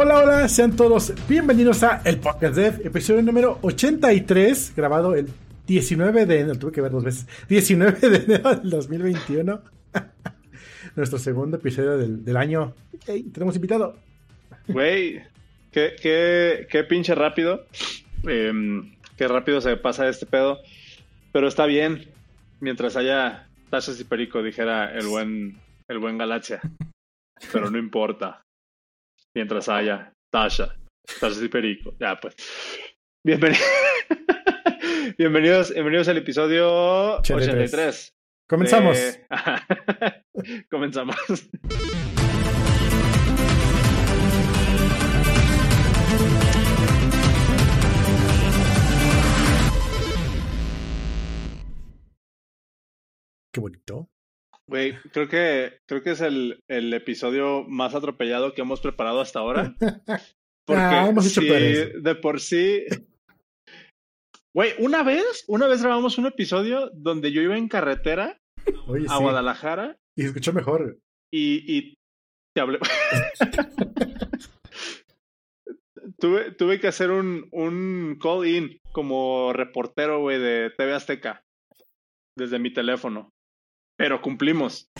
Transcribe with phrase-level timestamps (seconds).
[0.00, 5.26] Hola, hola, sean todos bienvenidos a El Podcast Dev, episodio número 83, grabado el
[5.66, 9.60] 19 de enero, tuve que ver dos veces, 19 de enero del 2021.
[10.94, 12.76] Nuestro segundo episodio del, año.
[13.34, 13.96] tenemos invitado.
[14.68, 15.20] Güey,
[15.72, 17.66] qué, qué, qué, pinche rápido.
[18.22, 20.60] Em, qué rápido se pasa este pedo.
[21.32, 22.08] Pero está bien.
[22.60, 25.58] Mientras haya tachas y perico, dijera el buen,
[25.88, 26.60] el buen Galaxia.
[27.52, 28.44] Pero no importa
[29.38, 30.76] mientras haya Tasha,
[31.20, 31.94] Tasha y Perico.
[32.00, 32.34] Ya, pues.
[33.24, 33.62] Bienvenidos.
[35.16, 38.14] bienvenidos, bienvenidos al episodio 83.
[38.48, 39.20] Comenzamos.
[40.70, 41.16] Comenzamos.
[53.52, 54.08] Qué bonito.
[54.68, 59.38] Güey, creo que, creo que es el, el, episodio más atropellado que hemos preparado hasta
[59.38, 59.74] ahora.
[60.66, 62.84] Porque ah, hemos hecho de por sí.
[64.54, 68.38] Güey, una vez, una vez grabamos un episodio donde yo iba en carretera
[69.08, 69.98] a Guadalajara.
[70.14, 70.98] Y escuchó mejor.
[71.32, 71.94] Y, y
[72.54, 72.78] te hablé.
[76.18, 81.42] tuve, tuve que hacer un, un call-in como reportero, güey, de TV Azteca.
[82.36, 83.32] Desde mi teléfono
[83.98, 84.90] pero cumplimos.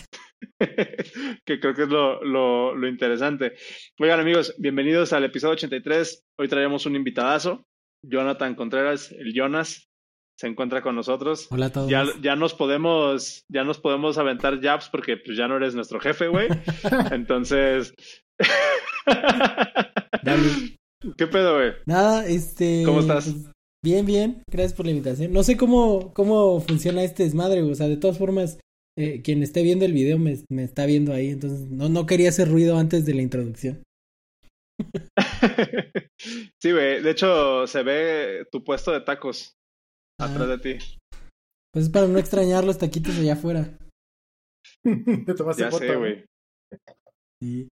[0.59, 3.53] que creo que es lo, lo, lo, interesante.
[3.97, 6.25] Oigan amigos, bienvenidos al episodio 83.
[6.37, 7.63] Hoy traemos un invitadazo,
[8.05, 9.87] Jonathan Contreras, el Jonas,
[10.37, 11.47] se encuentra con nosotros.
[11.49, 11.89] Hola a todos.
[11.89, 15.99] Ya, ya nos podemos, ya nos podemos aventar jabs porque pues, ya no eres nuestro
[15.99, 16.47] jefe, güey.
[17.11, 17.93] Entonces.
[21.17, 21.71] ¿Qué pedo, güey?
[21.85, 22.83] Nada, este.
[22.85, 23.29] ¿Cómo estás?
[23.29, 23.51] Pues,
[23.83, 24.43] bien, bien.
[24.49, 25.31] Gracias por la invitación.
[25.31, 28.59] No sé cómo, cómo funciona este desmadre, O sea, de todas formas,
[28.99, 32.49] eh, quien esté viendo el video me, está viendo ahí, entonces no, no quería hacer
[32.49, 33.81] ruido antes de la introducción.
[36.61, 39.53] sí, güey, de hecho se ve tu puesto de tacos
[40.19, 40.25] ah.
[40.25, 40.77] atrás de ti.
[41.71, 43.77] Pues es para no extrañar los taquitos allá afuera.
[45.57, 46.25] ya sé, güey.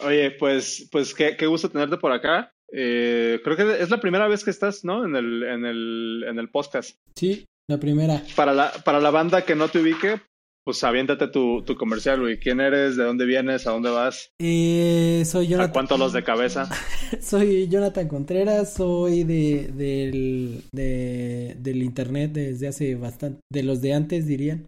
[0.00, 2.50] Oye, pues, pues qué, qué gusto tenerte por acá.
[2.72, 5.04] Eh, creo que es la primera vez que estás, ¿no?
[5.04, 6.96] En el, en el, en el podcast.
[7.14, 8.22] Sí, la primera.
[8.36, 10.20] Para la, para la banda que no te ubique,
[10.64, 12.38] pues aviéntate tu, tu comercial, güey.
[12.38, 12.96] ¿Quién eres?
[12.96, 13.66] ¿De dónde vienes?
[13.66, 14.30] ¿A dónde vas?
[14.40, 15.70] Eh, soy Jonathan.
[15.70, 16.68] ¿A cuánto los de cabeza?
[17.20, 23.92] soy Jonathan Contreras, soy de, del, de, del internet desde hace bastante, de los de
[23.94, 24.66] antes dirían,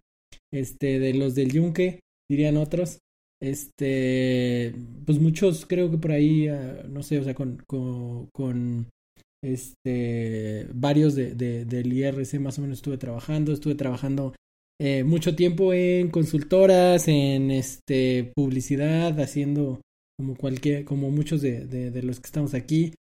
[0.51, 2.99] este, de los del Yunque, dirían otros.
[3.41, 4.73] Este,
[5.05, 8.89] pues muchos creo que por ahí, ah, no sé, o sea, con, con, con
[9.45, 14.33] este, varios de, de, del IRC más o menos estuve trabajando, estuve trabajando
[14.81, 19.81] eh, mucho tiempo en consultoras, en este, publicidad, haciendo
[20.17, 22.93] como cualquier, como muchos de, de, los que estamos aquí.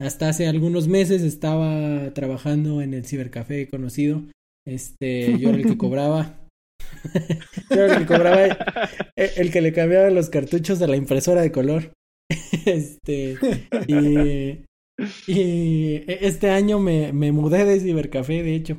[0.00, 4.22] Hasta hace algunos meses estaba trabajando en el cibercafé conocido.
[4.66, 6.46] Este, yo era el que cobraba.
[7.70, 11.40] yo era el que cobraba, el, el que le cambiaba los cartuchos de la impresora
[11.40, 11.92] de color.
[12.66, 13.38] este,
[13.86, 14.65] y
[15.26, 18.76] y este año me, me mudé de cibercafé, de hecho.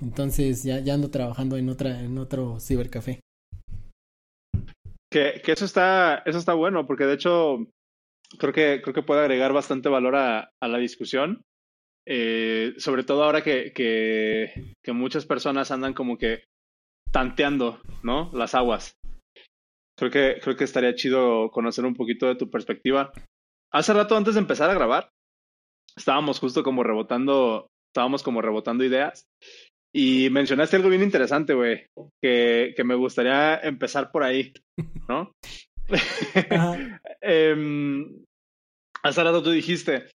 [0.00, 3.20] Entonces ya, ya ando trabajando en otra, en otro cibercafé.
[5.10, 7.66] Que, que eso está, eso está bueno, porque de hecho
[8.38, 11.42] creo que, creo que puede agregar bastante valor a, a la discusión.
[12.10, 16.44] Eh, sobre todo ahora que, que, que, muchas personas andan como que
[17.12, 18.30] tanteando, ¿no?
[18.32, 18.94] Las aguas.
[19.98, 23.12] Creo que, creo que estaría chido conocer un poquito de tu perspectiva.
[23.70, 25.10] Hace rato antes de empezar a grabar,
[25.98, 29.26] estábamos justo como rebotando, estábamos como rebotando ideas.
[29.94, 31.86] Y mencionaste algo bien interesante, güey,
[32.22, 34.52] que, que me gustaría empezar por ahí,
[35.08, 35.32] ¿no?
[37.22, 38.06] eh,
[39.02, 40.10] hace rato tú dijiste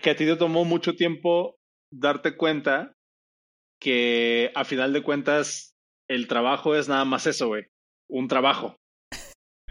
[0.00, 1.56] que a ti te tomó mucho tiempo
[1.92, 2.94] darte cuenta
[3.80, 5.74] que a final de cuentas
[6.08, 7.66] el trabajo es nada más eso, güey,
[8.10, 8.76] un trabajo.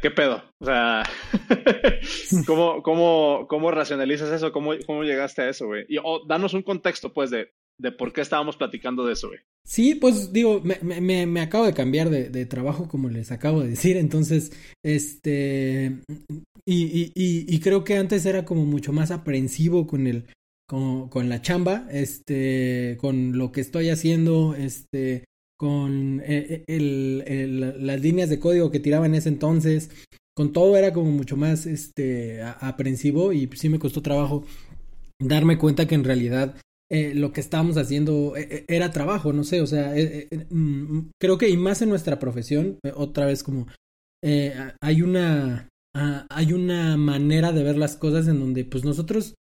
[0.01, 0.43] ¿Qué pedo?
[0.59, 1.03] O sea,
[2.47, 4.51] ¿cómo, cómo, cómo racionalizas eso?
[4.51, 5.85] ¿Cómo, cómo llegaste a eso, güey?
[5.87, 9.39] Y oh, danos un contexto, pues, de, de por qué estábamos platicando de eso, güey.
[9.63, 13.61] Sí, pues digo, me, me, me acabo de cambiar de, de, trabajo, como les acabo
[13.61, 14.51] de decir, entonces,
[14.83, 15.99] este,
[16.65, 20.25] y, y, y, y creo que antes era como mucho más aprensivo con el,
[20.67, 25.25] con, con la chamba, este, con lo que estoy haciendo, este,
[25.61, 29.91] con eh, eh, las líneas de código que tiraba en ese entonces,
[30.35, 34.43] con todo era como mucho más este, aprensivo y sí me costó trabajo
[35.21, 36.55] darme cuenta que en realidad
[36.89, 39.93] eh, lo que estábamos haciendo era trabajo, no sé, o sea,
[40.49, 43.67] mm, creo que y más en nuestra profesión, otra vez como
[44.23, 49.35] hay una ah, hay una manera de ver las cosas en donde pues nosotros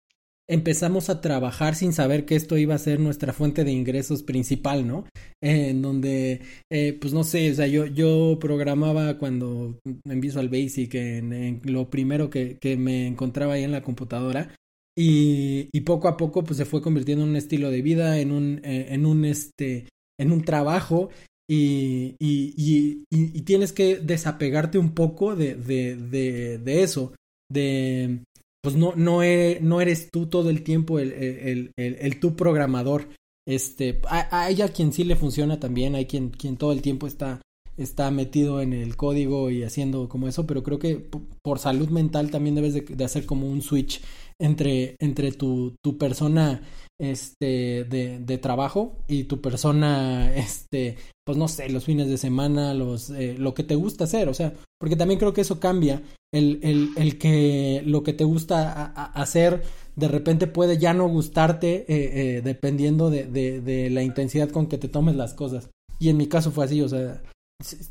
[0.49, 4.87] empezamos a trabajar sin saber que esto iba a ser nuestra fuente de ingresos principal,
[4.87, 5.05] ¿no?
[5.41, 6.41] en donde,
[6.71, 11.61] eh, pues no sé, o sea, yo, yo programaba cuando en Visual Basic, en, en
[11.63, 14.53] lo primero que, que, me encontraba ahí en la computadora.
[14.97, 18.31] Y, y, poco a poco pues se fue convirtiendo en un estilo de vida, en
[18.33, 19.87] un, eh, en un, este,
[20.19, 21.09] en un trabajo
[21.47, 27.13] y, y, y, y, tienes que desapegarte un poco de, de, de, de eso,
[27.49, 28.23] de,
[28.61, 32.35] pues no, no, e, no eres tú todo el tiempo el, el, el, el tu
[32.35, 33.09] programador.
[33.47, 37.41] Este, hay a quien sí le funciona también, hay quien, quien todo el tiempo está,
[37.77, 41.09] está metido en el código y haciendo como eso, pero creo que
[41.41, 44.01] por salud mental también debes de, de hacer como un switch
[44.39, 46.61] entre, entre tu, tu persona
[46.99, 52.73] este de, de, trabajo y tu persona este pues no sé los fines de semana
[52.73, 54.29] los eh, lo que te gusta hacer.
[54.29, 56.01] O sea porque también creo que eso cambia.
[56.31, 59.63] El, el, el que lo que te gusta hacer
[59.95, 64.67] de repente puede ya no gustarte eh, eh, dependiendo de, de, de, la intensidad con
[64.67, 65.69] que te tomes las cosas.
[65.99, 67.21] Y en mi caso fue así o sea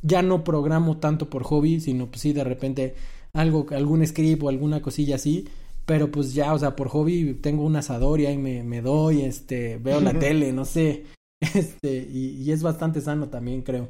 [0.03, 2.95] ya no programo tanto por hobby sino pues sí de repente
[3.35, 5.47] algo algún script o alguna cosilla así
[5.89, 9.23] pero pues ya, o sea, por hobby tengo un asador y ahí me, me doy,
[9.23, 11.07] este, veo la tele, no sé,
[11.41, 13.89] este, y, y, es bastante sano también, creo.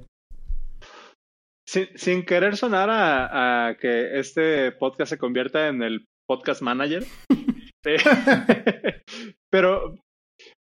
[1.69, 7.05] Sin, sin querer sonar a, a, que este podcast se convierta en el podcast manager,
[9.51, 9.97] pero,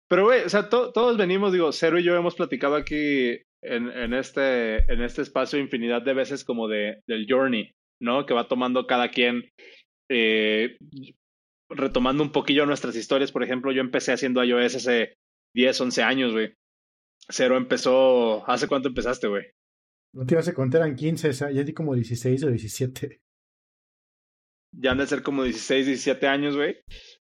[0.08, 3.92] pero, güey, o sea, to, todos venimos, digo, Cero y yo hemos platicado aquí en,
[3.92, 7.72] en, este, en este espacio infinidad de veces como de, del journey,
[8.02, 8.26] ¿no?
[8.26, 9.50] Que va tomando cada quien.
[10.10, 10.78] Eh,
[11.70, 15.16] retomando un poquillo nuestras historias, por ejemplo, yo empecé haciendo iOS hace
[15.54, 16.54] 10, 11 años, güey.
[17.30, 19.46] Cero empezó, ¿hace cuánto empezaste, güey?
[20.14, 23.20] No te ibas a contar, eran 15, o sea, ya di como 16 o 17.
[24.78, 26.78] Ya han de ser como 16, 17 años, güey.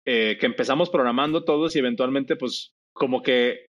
[0.04, 3.66] Eh, que empezamos programando todos y eventualmente, pues, como que.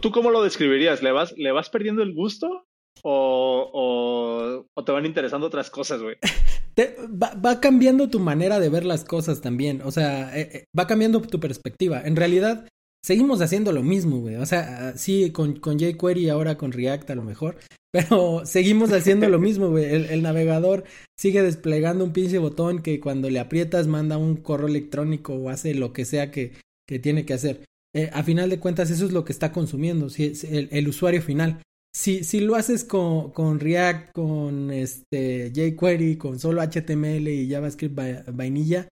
[0.00, 1.02] ¿Tú cómo lo describirías?
[1.02, 2.65] ¿Le vas, ¿le vas perdiendo el gusto?
[3.02, 6.16] ¿O, o, o te van interesando otras cosas, güey?
[6.78, 9.80] Va, va, cambiando tu manera de ver las cosas también.
[9.82, 12.02] O sea, eh, eh, va cambiando tu perspectiva.
[12.04, 12.68] En realidad,
[13.02, 14.36] seguimos haciendo lo mismo, güey.
[14.36, 17.56] O sea, sí, con, con jQuery ahora con React a lo mejor.
[17.92, 19.86] Pero seguimos haciendo lo mismo, güey.
[19.86, 20.84] El, navegador
[21.18, 25.74] sigue desplegando un pinche botón que cuando le aprietas manda un correo electrónico o hace
[25.74, 26.52] lo que sea que,
[26.86, 27.64] que tiene que hacer.
[27.94, 31.22] Eh, a final de cuentas, eso es lo que está consumiendo, sí, el, el usuario
[31.22, 31.62] final
[31.96, 37.96] si, si lo haces con, con React, con este jQuery, con solo HTML y JavaScript
[38.34, 38.86] vainilla,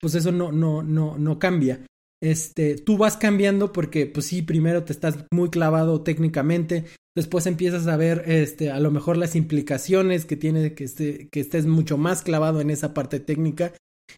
[0.00, 1.86] pues eso no, no, no, no cambia.
[2.20, 7.86] Este, tú vas cambiando porque, pues sí, primero te estás muy clavado técnicamente, después empiezas
[7.86, 11.96] a ver, este, a lo mejor las implicaciones que tiene que, este, que estés mucho
[11.96, 13.72] más clavado en esa parte técnica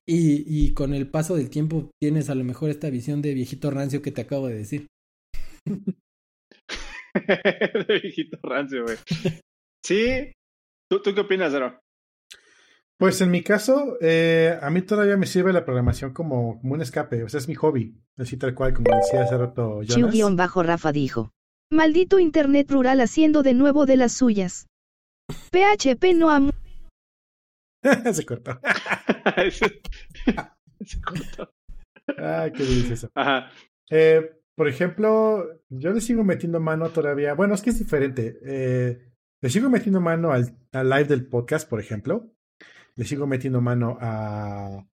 [0.09, 3.71] y, y con el paso del tiempo tienes a lo mejor esta visión de viejito
[3.71, 4.87] rancio que te acabo de decir.
[7.89, 8.97] de viejito rancio, güey.
[9.85, 10.33] Sí.
[10.91, 11.81] ¿Tú, ¿Tú qué opinas, Zero?
[13.01, 16.83] Pues en mi caso, eh, a mí todavía me sirve la programación como, como, un
[16.83, 20.37] escape, o sea, es mi hobby, así tal cual, como decía hace rato Jonas.
[20.37, 21.33] bajo Rafa dijo.
[21.71, 24.67] Maldito internet rural haciendo de nuevo de las suyas.
[25.51, 26.51] PHP no am...
[28.13, 28.61] Se cortó.
[30.85, 31.55] Se cortó.
[32.19, 33.09] Ah, qué delicioso.
[33.15, 33.51] Ajá.
[33.89, 37.33] Eh, por ejemplo, yo le sigo metiendo mano todavía.
[37.33, 38.39] Bueno, es que es diferente.
[38.45, 42.31] Eh, le sigo metiendo mano al, al, live del podcast, por ejemplo.
[42.95, 44.87] Le sigo metiendo mano a.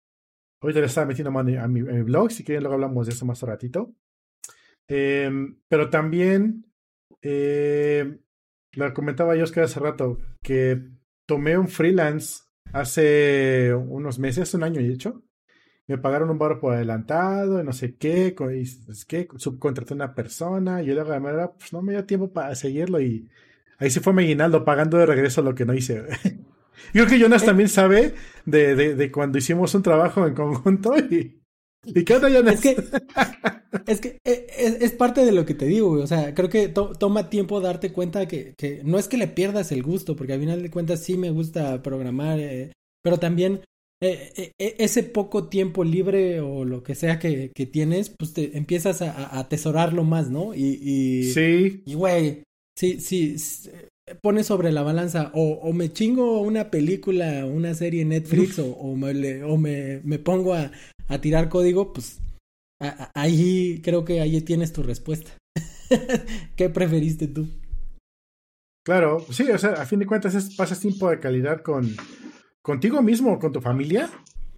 [0.61, 2.29] Ahorita le estaba metiendo mano a mi, a blog.
[2.29, 3.95] Si quieren, luego hablamos de eso más ratito.
[4.87, 5.31] Eh,
[5.67, 6.71] pero también.
[7.23, 8.19] Eh,
[8.73, 10.19] lo comentaba yo hace rato.
[10.43, 10.79] Que
[11.27, 15.24] tomé un freelance hace unos meses, un año y hecho
[15.87, 20.15] me pagaron un barro por adelantado, y no sé qué, es que subcontraté a una
[20.15, 23.29] persona, y yo de pues no me dio tiempo para seguirlo, y
[23.77, 26.03] ahí se fue mi aguinaldo pagando de regreso lo que no hice.
[26.93, 28.15] yo creo que Jonas también sabe
[28.45, 31.41] de, de, de, cuando hicimos un trabajo en conjunto y...
[31.87, 32.55] ¿Y qué onda, Jonas?
[32.55, 32.83] Es que,
[33.85, 36.01] es, que e, es, es, parte de lo que te digo, güey.
[36.01, 39.27] O sea, creo que to, toma tiempo darte cuenta que, que no es que le
[39.27, 42.71] pierdas el gusto, porque al final de cuentas sí me gusta programar, eh,
[43.03, 43.61] pero también
[44.07, 48.57] eh, eh, ese poco tiempo libre o lo que sea que, que tienes, pues te
[48.57, 50.53] empiezas a, a, atesorarlo más, ¿no?
[50.53, 51.83] Y, y sí.
[51.85, 52.43] Y güey,
[52.77, 53.37] sí, sí,
[54.21, 58.67] pones sobre la balanza o, o, me chingo una película, una serie en Netflix o,
[58.67, 60.71] o, me, o me, me pongo a,
[61.07, 62.19] a, tirar código, pues
[62.81, 65.31] a, ahí creo que ahí tienes tu respuesta.
[66.55, 67.47] ¿Qué preferiste tú?
[68.85, 71.95] Claro, sí, o sea, a fin de cuentas es, pasas tiempo de calidad con
[72.65, 74.09] contigo mismo, con tu familia,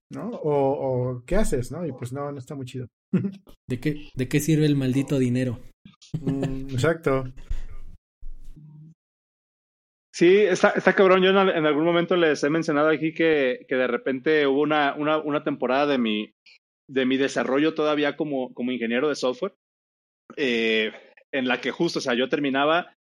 [0.10, 0.30] ¿no?
[0.30, 1.86] O, o qué haces, ¿no?
[1.86, 2.88] Y pues no, no está muy chido.
[3.68, 5.60] ¿De qué, de qué sirve el maldito dinero?
[6.22, 7.26] Mm, exacto.
[10.16, 11.22] Sí, está, está cabrón.
[11.22, 14.96] Yo en, en, algún momento les he mencionado aquí que, que de repente hubo una,
[14.96, 16.32] una, una, temporada de mi,
[16.90, 19.54] de mi desarrollo todavía como, como ingeniero de software,
[20.38, 20.94] eh,
[21.34, 22.96] en la que justo, o sea, yo terminaba,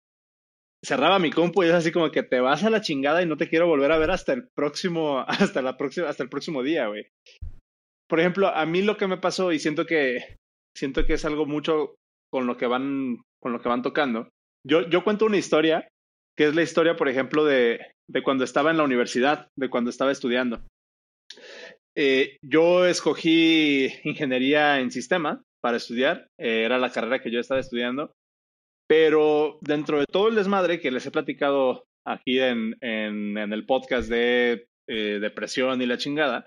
[0.88, 3.36] cerraba mi compu y es así como que te vas a la chingada y no
[3.36, 6.88] te quiero volver a ver hasta el próximo, hasta la próxima, hasta el próximo día,
[6.88, 7.08] güey.
[8.10, 10.38] Por ejemplo, a mí lo que me pasó y siento que,
[10.75, 11.96] siento que es algo mucho
[12.32, 14.29] con lo que van, con lo que van tocando.
[14.65, 15.89] Yo, yo cuento una historia
[16.38, 19.89] que es la historia, por ejemplo, de, de cuando estaba en la universidad, de cuando
[19.89, 20.62] estaba estudiando.
[21.98, 27.60] Eh, yo escogí ingeniería en sistema para estudiar, eh, era la carrera que yo estaba
[27.60, 28.13] estudiando,
[28.88, 34.67] pero dentro de todo el desmadre que les he platicado aquí en, el podcast de
[34.88, 36.46] eh, depresión y la chingada,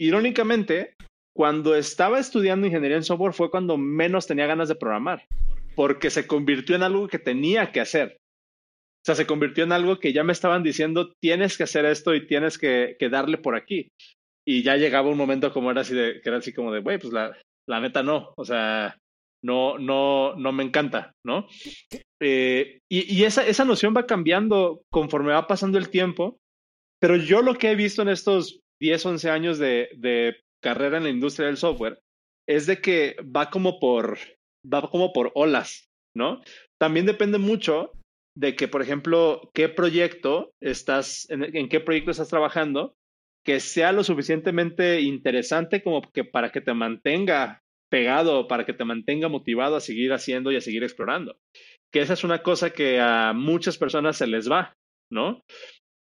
[0.00, 0.94] irónicamente,
[1.36, 5.26] cuando estaba estudiando ingeniería en software fue cuando menos tenía ganas de programar,
[5.74, 8.16] porque se convirtió en algo que tenía que hacer.
[9.04, 12.14] O sea, se convirtió en algo que ya me estaban diciendo, tienes que hacer esto
[12.14, 13.88] y tienes que, darle por aquí.
[14.46, 17.12] Y ya llegaba un momento como era así de, era así como de, güey, pues
[17.12, 17.36] la,
[17.68, 18.32] la neta no.
[18.38, 18.96] O sea,
[19.44, 21.46] no, no, no me encanta, ¿no?
[22.20, 26.38] Eh, y, y esa, esa noción va cambiando conforme va pasando el tiempo.
[27.00, 31.04] Pero yo lo que he visto en estos 10, 11 años de, de carrera en
[31.04, 32.00] la industria del software
[32.48, 34.18] es de que va como por,
[34.64, 36.40] va como por olas, ¿no?
[36.80, 37.92] También depende mucho
[38.36, 42.94] de que, por ejemplo, qué proyecto estás, en, en, qué proyecto estás trabajando,
[43.44, 47.60] que sea lo suficientemente interesante como que para que te mantenga
[47.90, 51.36] pegado, para que te mantenga motivado a seguir haciendo y a seguir explorando.
[51.92, 54.74] Que esa es una cosa que a muchas personas se les va,
[55.10, 55.42] ¿no?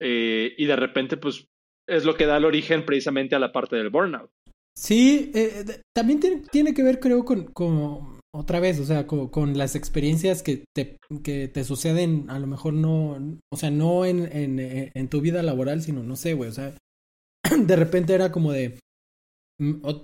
[0.00, 1.46] Eh, y de repente, pues,
[1.88, 4.30] es lo que da el origen precisamente a la parte del burnout.
[4.76, 9.28] Sí, eh, también tiene, tiene, que ver, creo, con, con otra vez, o sea, con,
[9.28, 14.04] con, las experiencias que te, que te suceden, a lo mejor no, o sea, no
[14.04, 14.60] en, en,
[14.94, 16.74] en tu vida laboral, sino, no sé, güey, o sea,
[17.58, 18.78] de repente era como de,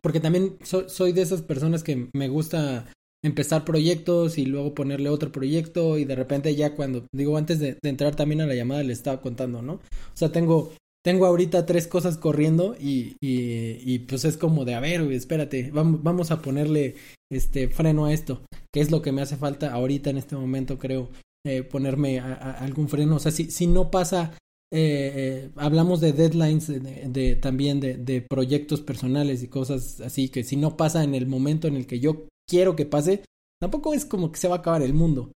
[0.02, 2.86] porque también soy, soy de esas personas que me gusta
[3.24, 7.78] empezar proyectos y luego ponerle otro proyecto y de repente ya cuando, digo, antes de,
[7.82, 9.74] de entrar también a la llamada le estaba contando, ¿no?
[9.74, 10.72] O sea, tengo
[11.04, 15.70] tengo ahorita tres cosas corriendo y, y, y, pues es como de, a ver, espérate,
[15.70, 16.94] vamos, vamos a ponerle
[17.30, 18.42] este freno a esto,
[18.72, 21.10] que es lo que me hace falta ahorita en este momento, creo,
[21.46, 23.16] eh, ponerme a, a algún freno.
[23.16, 24.32] O sea, si, si no pasa,
[24.72, 30.28] eh, eh, hablamos de deadlines de, de también de, de, proyectos personales y cosas así,
[30.30, 33.24] que si no pasa en el momento en el que yo quiero que pase,
[33.60, 35.32] tampoco es como que se va a acabar el mundo.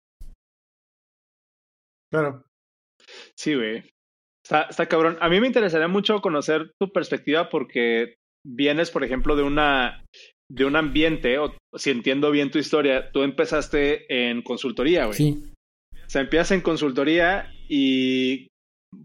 [2.12, 2.43] Claro.
[3.36, 3.84] Sí, güey.
[4.43, 5.17] Está, está, cabrón.
[5.19, 8.15] A mí me interesaría mucho conocer tu perspectiva porque
[8.46, 10.03] vienes, por ejemplo, de una
[10.50, 15.17] de un ambiente, o si entiendo bien tu historia, tú empezaste en consultoría, güey.
[15.17, 15.43] Sí.
[15.93, 18.48] O sea, empiezas en consultoría y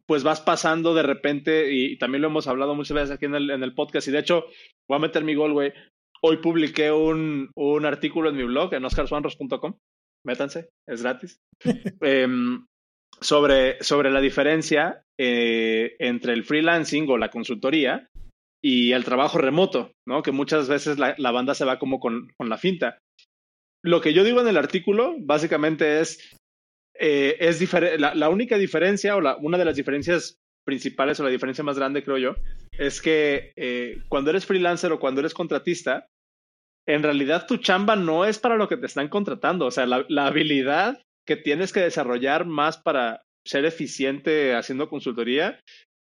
[0.07, 3.51] pues vas pasando de repente, y, también lo hemos hablado muchas veces aquí en el,
[3.51, 4.45] en el podcast, y de hecho,
[4.89, 5.73] voy a meter mi gol, güey.
[6.25, 9.75] Hoy publiqué un, un artículo en mi blog, en oscarswanros.com.
[10.25, 11.41] Métanse, es gratis.
[12.01, 12.29] eh,
[13.21, 18.09] sobre, sobre la diferencia eh, entre el freelancing o la consultoría
[18.65, 20.23] y el trabajo remoto, ¿no?
[20.23, 22.99] Que muchas veces la, la banda se va como con, con, la finta.
[23.85, 26.37] Lo que yo digo en el artículo, básicamente es,
[27.05, 27.61] eh, es
[27.99, 31.77] la, la, única diferencia o la, una de las diferencias principales o la diferencia más
[31.77, 32.37] grande, creo yo,
[32.79, 36.07] es que eh, cuando eres freelancer o cuando eres contratista,
[36.87, 39.67] en realidad tu chamba no es para lo que te están contratando.
[39.67, 45.59] O sea, la, la habilidad que tienes que desarrollar más para ser eficiente haciendo consultoría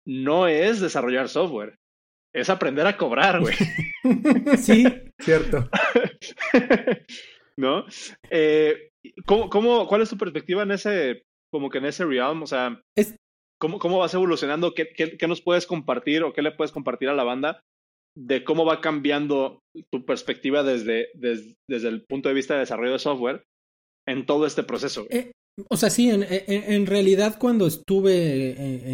[0.07, 1.77] no es desarrollar software,
[2.33, 3.55] es aprender a cobrar, güey.
[4.57, 4.85] sí,
[5.19, 5.69] cierto.
[7.57, 7.85] ¿No?
[8.31, 8.88] Eh,
[9.25, 12.43] ¿cómo, cómo, cuál es tu perspectiva en ese, como que en ese realm?
[12.43, 13.15] O sea, es...
[13.59, 14.73] ¿cómo, ¿cómo vas evolucionando?
[14.73, 17.61] ¿Qué, qué, ¿Qué nos puedes compartir o qué le puedes compartir a la banda
[18.17, 22.93] de cómo va cambiando tu perspectiva desde, desde, desde el punto de vista de desarrollo
[22.93, 23.43] de software
[24.07, 25.05] en todo este proceso.
[25.09, 25.31] Eh,
[25.69, 28.89] o sea, sí, en, en, en, realidad cuando estuve en, en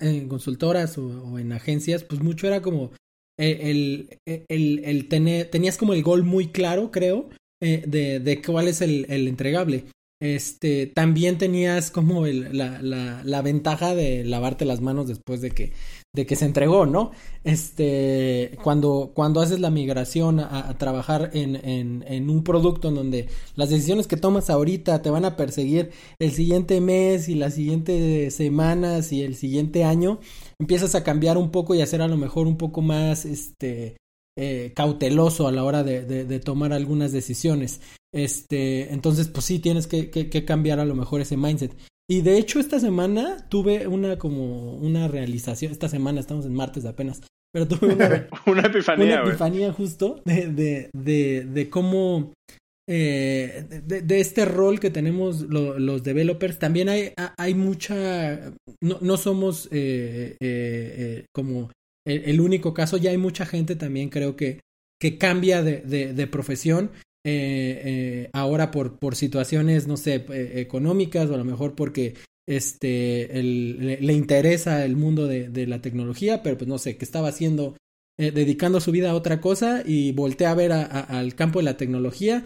[0.00, 2.92] en consultoras o, o, en agencias, pues mucho era como
[3.38, 7.30] el, el, el, el tener, tenías como el gol muy claro, creo,
[7.60, 9.84] eh, de, de cuál es el, el entregable.
[10.22, 15.50] este, también tenías como el, la, la, la, ventaja de lavarte las manos después de
[15.50, 15.72] que,
[16.14, 17.10] de que se entregó, ¿no?
[17.42, 23.28] Este, cuando, cuando haces la migración a, trabajar en, en, en, un producto en donde
[23.56, 28.34] las decisiones que tomas ahorita te van a perseguir el siguiente mes y las siguientes
[28.34, 30.20] semanas y el siguiente año,
[30.58, 33.96] empiezas a cambiar un poco y a ser a lo mejor un poco más, este,
[34.38, 37.80] eh, cauteloso a la hora de, de, de, tomar algunas decisiones.
[38.12, 41.76] Este, entonces, pues sí, tienes que, que, que, cambiar a lo mejor ese mindset.
[42.08, 45.72] Y de hecho, esta semana tuve una como una realización.
[45.72, 47.22] Esta semana estamos en martes apenas.
[47.52, 49.22] Pero tuve una, una epifanía.
[49.22, 52.32] Una epifanía justo de, de, de, de cómo.
[52.88, 58.52] Eh, de, de, este rol que tenemos lo, los developers, también hay, hay mucha.
[58.80, 61.70] No, no somos eh, eh, como
[62.04, 64.60] el, único caso, ya hay mucha gente también, creo que,
[65.00, 66.90] que cambia de, de, profesión
[67.26, 72.14] eh, eh, ahora por, por situaciones, no sé, eh, económicas o a lo mejor porque
[72.48, 76.96] este, el, le, le, interesa el mundo de, de, la tecnología, pero pues no sé,
[76.96, 77.76] que estaba haciendo,
[78.18, 82.44] dedicando su vida a otra cosa y voltea a ver al campo de la tecnología,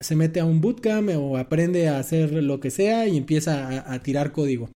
[0.00, 4.02] se mete a un bootcamp o aprende a hacer lo que sea y empieza a
[4.02, 4.68] tirar código.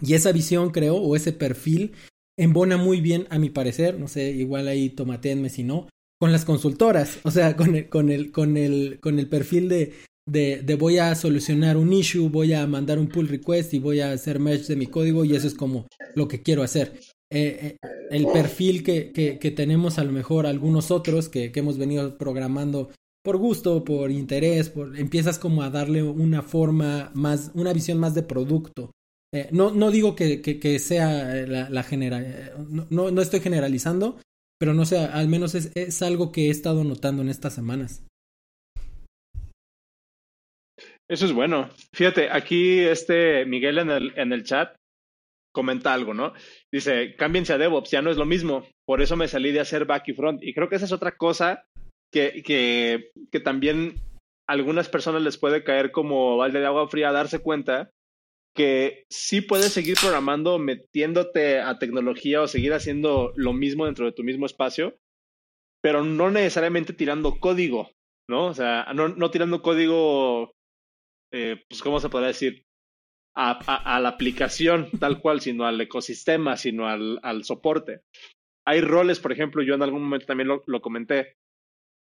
[0.00, 1.92] Y esa visión, creo, o ese perfil,
[2.38, 6.44] embona muy bien, a mi parecer, no sé, igual ahí tomatenme si no, con las
[6.44, 9.92] consultoras, o sea, con el, con el, con el, con el perfil de,
[10.26, 14.00] de, de, voy a solucionar un issue, voy a mandar un pull request y voy
[14.00, 16.98] a hacer merge de mi código y eso es como lo que quiero hacer.
[17.30, 21.76] Eh, eh, el perfil que, que, tenemos a lo mejor algunos otros que, que, hemos
[21.76, 22.88] venido programando
[23.22, 28.14] por gusto, por interés, por, empiezas como a darle una forma más, una visión más
[28.14, 28.92] de producto.
[29.34, 32.52] Eh, no, no digo que, que, sea la, la general,
[32.90, 34.18] no, no estoy generalizando,
[34.58, 38.04] pero no sé, al menos es, es algo que he estado notando en estas semanas.
[41.10, 41.70] Eso es bueno.
[41.92, 44.74] Fíjate, aquí este Miguel en el, en el chat
[45.54, 46.34] comenta algo, ¿no?
[46.70, 48.66] Dice, cámbiense a DevOps, ya no es lo mismo.
[48.86, 50.42] Por eso me salí de hacer back y front.
[50.42, 51.64] Y creo que esa es otra cosa
[52.12, 53.94] que, que, que también
[54.46, 57.90] a algunas personas les puede caer como balde de agua fría darse cuenta
[58.58, 64.10] que sí puedes seguir programando metiéndote a tecnología o seguir haciendo lo mismo dentro de
[64.10, 64.98] tu mismo espacio,
[65.80, 67.92] pero no necesariamente tirando código,
[68.28, 68.46] ¿no?
[68.46, 70.50] O sea, no, no tirando código,
[71.32, 72.64] eh, pues, ¿cómo se podría decir?
[73.36, 78.00] A, a, a, la aplicación tal cual, sino al ecosistema, sino al, al, soporte.
[78.66, 81.36] Hay roles, por ejemplo, yo en algún momento también lo, lo comenté,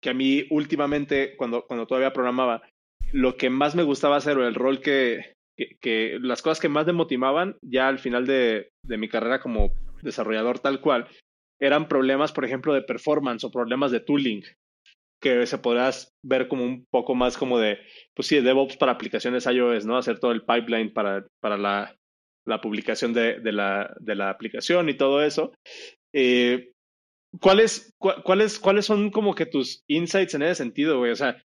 [0.01, 2.63] que a mí últimamente, cuando, cuando todavía programaba,
[3.11, 6.85] lo que más me gustaba hacer o el rol que, que, las cosas que más
[6.85, 11.07] me motivaban ya al final de, de, mi carrera como desarrollador tal cual
[11.59, 14.43] eran problemas, por ejemplo, de performance o problemas de tooling,
[15.21, 17.79] que se podrás ver como un poco más como de,
[18.15, 19.97] pues sí, de DevOps para aplicaciones iOS, ¿no?
[19.97, 21.95] Hacer todo el pipeline para, para la,
[22.45, 25.53] la publicación de, la, de la aplicación y todo eso.
[26.13, 26.71] Eh,
[27.41, 31.11] ¿cuáles, cu ¿Cuáles cuáles son como que tus insights en ese sentido, güey?
[31.11, 31.41] O sea,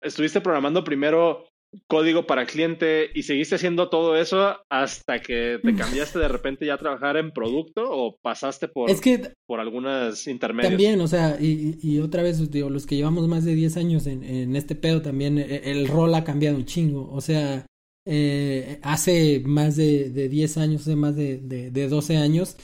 [0.00, 1.48] estuviste programando primero
[1.86, 6.74] código para cliente y seguiste haciendo todo eso hasta que te cambiaste de repente ya
[6.74, 10.70] a trabajar en producto o pasaste por, es que por algunas intermedias.
[10.70, 14.06] También, o sea, y, y otra vez, digo, los que llevamos más de 10 años
[14.06, 17.10] en, en este pedo también, el, el, rol ha cambiado un chingo.
[17.10, 17.66] O sea,
[18.06, 22.56] eh, hace más de, de 10 años, hace más de, de, de 12 años,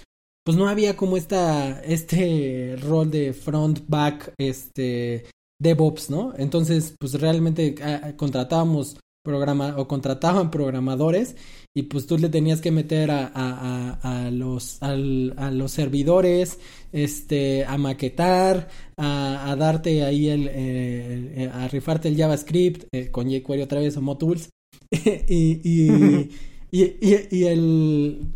[0.44, 5.26] pues no había como esta, este rol de front, back, este,
[5.60, 6.32] DevOps, ¿no?
[6.36, 8.96] Entonces, pues realmente a, contratábamos
[9.28, 11.36] programa o contrataban programadores
[11.76, 15.72] y pues tú le tenías que meter a, a, a, a los al, a los
[15.72, 16.58] servidores
[16.92, 23.62] este a maquetar a, darte ahí el eh, a rifarte el JavaScript eh, con jQuery
[23.62, 24.48] otra vez o Motools
[24.90, 26.30] y, y,
[26.70, 28.32] y, y, y el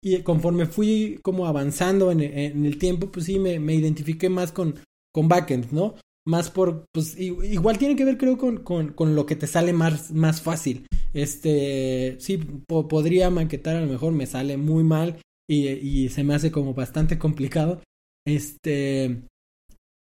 [0.00, 4.52] y conforme fui como avanzando en, en el tiempo pues sí me, me identifiqué más
[4.52, 4.76] con
[5.12, 9.26] con backend no más por, pues igual tiene que ver creo con, con, con lo
[9.26, 10.86] que te sale más, más fácil.
[11.14, 16.24] Este, sí, po podría maquetar, a lo mejor me sale muy mal y, y se
[16.24, 17.80] me hace como bastante complicado.
[18.26, 19.22] Este,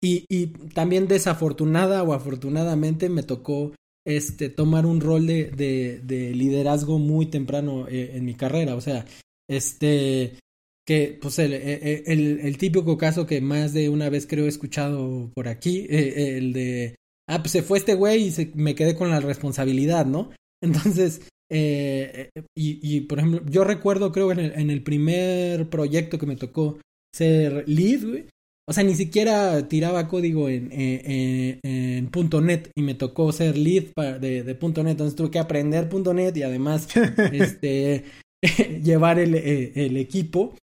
[0.03, 3.73] y, y también desafortunada o afortunadamente me tocó
[4.07, 8.75] este, tomar un rol de, de, de liderazgo muy temprano eh, en mi carrera.
[8.75, 9.05] O sea,
[9.49, 10.39] este,
[10.87, 15.31] que pues el, el, el, típico caso que más de una vez creo he escuchado
[15.35, 16.97] por aquí, eh, el de,
[17.29, 20.31] ah, pues se fue este güey y se, me quedé con la responsabilidad, ¿no?
[20.63, 26.19] Entonces, eh, y, y por ejemplo, yo recuerdo creo en el, en el primer proyecto
[26.19, 26.79] que me tocó
[27.15, 28.25] ser lead, güey,
[28.67, 32.11] o sea, ni siquiera tiraba código en, en, en,
[32.43, 33.85] .NET y me tocó ser lead
[34.21, 36.89] de, de .NET, entonces tuve que aprender .NET y además
[37.33, 38.05] este,
[38.83, 40.55] llevar el, eh, el, equipo.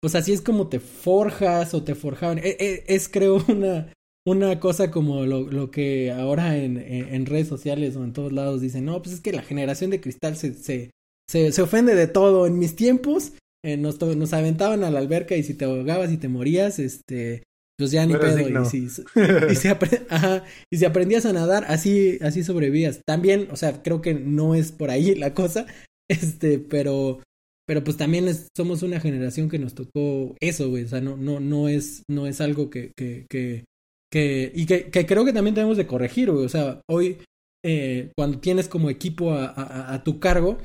[0.00, 2.38] Pues así es como te forjas o te forjaban.
[2.38, 3.92] Es, e, es creo una,
[4.26, 8.60] una cosa como lo, lo que ahora en, en, redes sociales o en todos lados
[8.60, 10.90] dicen, no, pues es que la generación de cristal se, se,
[11.28, 12.46] se, se ofende de todo.
[12.46, 13.32] En mis tiempos
[13.64, 17.42] eh, nos, nos aventaban a la alberca y si te ahogabas y te morías, este,
[17.80, 18.38] pues ya ni pedo.
[18.40, 18.86] Y si,
[19.50, 19.68] y, si
[20.08, 23.00] Ajá, y si aprendías a nadar, así, así sobrevivías.
[23.06, 25.66] También, o sea, creo que no es por ahí la cosa,
[26.08, 27.20] este, pero,
[27.70, 30.82] pero pues también somos una generación que nos tocó eso, güey.
[30.82, 33.64] O sea, no, no, no es, no es algo que, que, que,
[34.10, 36.44] que y que, creo que también tenemos de corregir, güey.
[36.44, 37.18] O sea, hoy,
[37.64, 40.58] eh, cuando tienes como equipo a tu cargo,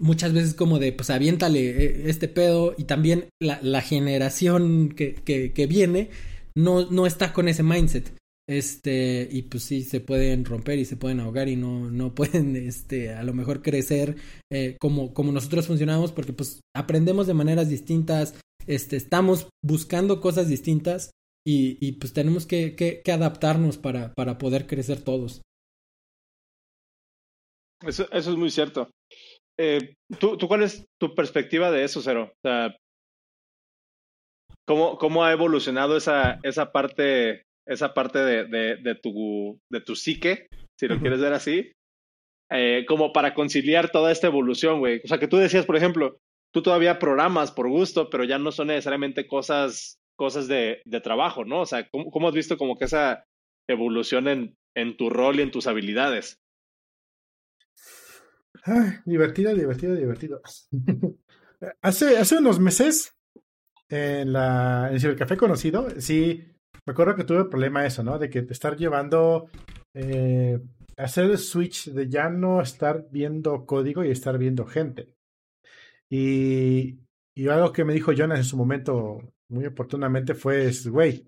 [0.00, 5.14] muchas veces como de, pues aviéntale eh, este pedo y también la, la generación que,
[5.14, 6.10] que, que, viene
[6.54, 8.12] no, no está con ese mindset.
[8.48, 12.56] Este, y pues sí, se pueden romper y se pueden ahogar y no, no pueden,
[12.56, 14.16] este, a lo mejor crecer
[14.50, 20.48] eh, como, como nosotros funcionamos porque pues aprendemos de maneras distintas, este, estamos buscando cosas
[20.48, 21.12] distintas
[21.46, 25.42] y, y pues tenemos que, que, adaptarnos para, para poder crecer todos.
[27.84, 28.90] Eso, eso es muy cierto.
[29.58, 32.32] Eh, ¿tú, ¿tú, cuál es tu perspectiva de eso, Cero?
[34.66, 39.94] ¿cómo, ¿cómo, ha evolucionado esa, esa parte, esa parte de, de, de, tu, de tu
[39.94, 40.48] psique,
[40.78, 41.72] si lo quieres ver así?
[42.50, 45.00] Eh, como para conciliar toda esta evolución, güey.
[45.04, 46.18] O sea, que tú decías, por ejemplo,
[46.52, 51.44] tú todavía programas por gusto, pero ya no son necesariamente cosas, cosas de, de trabajo,
[51.44, 51.62] ¿no?
[51.62, 53.24] O sea, ¿cómo, ¿cómo, has visto como que esa
[53.68, 56.40] evolución en, en tu rol y en tus habilidades?
[58.64, 60.42] Ay, divertido, divertido, divertido.
[61.80, 63.16] hace, hace unos meses,
[63.88, 66.51] en, la, en el café conocido, sí,
[66.86, 68.18] me acuerdo que tuve el problema eso, ¿no?
[68.18, 69.48] De que te estar llevando,
[69.94, 70.60] eh,
[70.96, 75.14] hacer el switch de ya no estar viendo código y estar viendo gente.
[76.10, 77.00] Y,
[77.34, 79.18] y algo que me dijo Jonas en su momento,
[79.48, 81.26] muy oportunamente, fue, güey,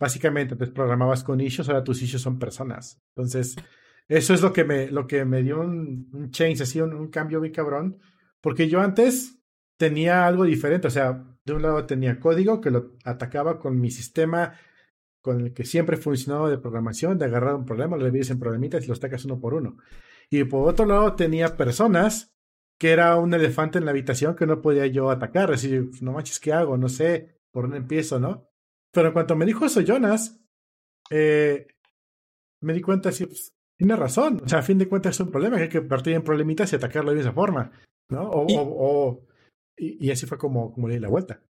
[0.00, 3.00] básicamente te programabas con issues, ahora tus issues son personas.
[3.14, 3.56] Entonces,
[4.08, 7.08] eso es lo que me, lo que me dio un, un change, así, un, un,
[7.08, 7.98] cambio muy cabrón.
[8.40, 9.38] Porque yo antes
[9.76, 10.88] tenía algo diferente.
[10.88, 14.54] O sea, de un lado tenía código que lo atacaba con mi sistema
[15.22, 18.84] con el que siempre funcionaba de programación, de agarrar un problema, lo divides en problemitas
[18.84, 19.76] y los atacas uno por uno.
[20.30, 22.34] Y por otro lado tenía personas
[22.78, 25.52] que era un elefante en la habitación que no podía yo atacar.
[25.52, 26.76] Así, no manches, ¿qué hago?
[26.76, 28.48] No sé por dónde empiezo, ¿no?
[28.92, 30.40] Pero en cuanto me dijo eso Jonas,
[31.10, 31.66] eh,
[32.62, 34.40] me di cuenta así, pues, tiene razón.
[34.44, 36.72] O sea, a fin de cuentas es un problema que hay que partir en problemitas
[36.72, 37.72] y atacarlo de esa forma.
[38.10, 38.30] ¿No?
[38.30, 39.26] O, y, o, o,
[39.76, 41.42] y, y, así fue como, como le di la vuelta.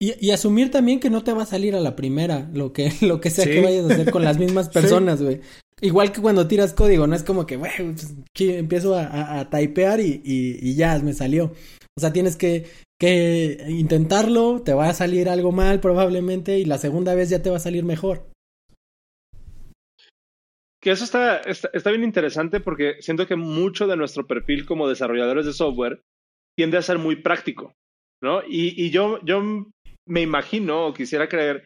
[0.00, 2.90] Y, y, asumir también que no te va a salir a la primera, lo que,
[3.00, 3.50] lo que sea sí.
[3.50, 5.36] que vayas a hacer con las mismas personas, güey.
[5.36, 5.42] Sí.
[5.80, 9.50] Igual que cuando tiras código, no es como que, güey, pues, empiezo a, a, a
[9.50, 11.52] typear y, y, ya me salió.
[11.96, 12.66] O sea, tienes que,
[12.98, 17.50] que intentarlo, te va a salir algo mal probablemente y la segunda vez ya te
[17.50, 18.30] va a salir mejor.
[20.80, 24.88] Que eso está, está, está, bien interesante porque siento que mucho de nuestro perfil como
[24.88, 26.02] desarrolladores de software
[26.56, 27.74] tiende a ser muy práctico,
[28.22, 28.42] ¿no?
[28.44, 29.42] Y, y yo, yo
[30.08, 31.64] me imagino o quisiera creer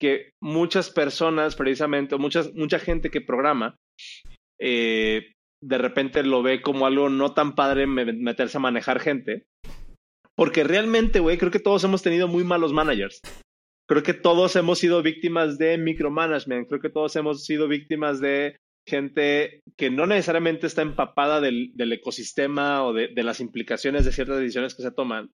[0.00, 3.76] que muchas personas, precisamente, muchas, mucha gente que programa,
[4.60, 9.44] eh, de repente lo ve como algo no tan padre meterse a manejar gente.
[10.34, 13.22] Porque realmente, güey, creo que todos hemos tenido muy malos managers
[13.88, 18.56] creo que todos hemos sido víctimas de micromanagement, creo que todos hemos sido víctimas de
[18.88, 24.12] gente que no necesariamente está empapada del, del ecosistema o de, de, las implicaciones de
[24.12, 25.30] ciertas decisiones que se toman.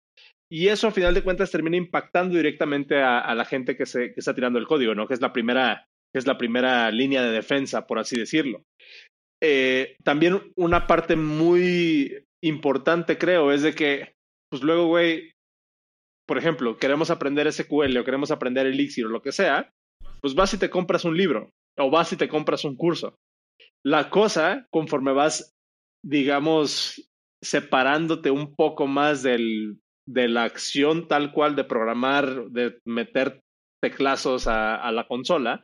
[0.52, 4.34] Y eso, a final de cuentas, termina impactando directamente a, la gente que, se, está
[4.34, 5.08] tirando el código, ¿no?
[5.08, 8.62] Que es la primera, es la primera línea de defensa, por así decirlo.
[9.42, 14.12] Eh, también una parte muy importante, creo, es de que,
[14.50, 15.32] pues luego, güey,
[16.28, 19.72] por ejemplo, queremos aprender SQL o queremos aprender Elixir o lo que sea,
[20.20, 23.16] pues vas y te compras un libro o vas y te compras un curso.
[23.82, 25.54] La cosa, conforme vas,
[26.04, 27.10] digamos,
[27.42, 33.40] separándote un poco más del, de la acción tal cual de programar, de meter
[33.82, 35.62] teclazos a, a la consola,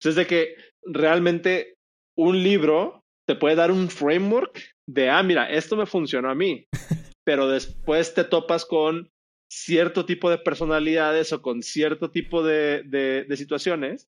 [0.00, 1.74] pues es de que realmente
[2.16, 6.66] un libro te puede dar un framework de, ah, mira, esto me funcionó a mí,
[7.24, 9.10] pero después te topas con
[9.50, 14.08] cierto tipo de personalidades o con cierto tipo de, de, de, situaciones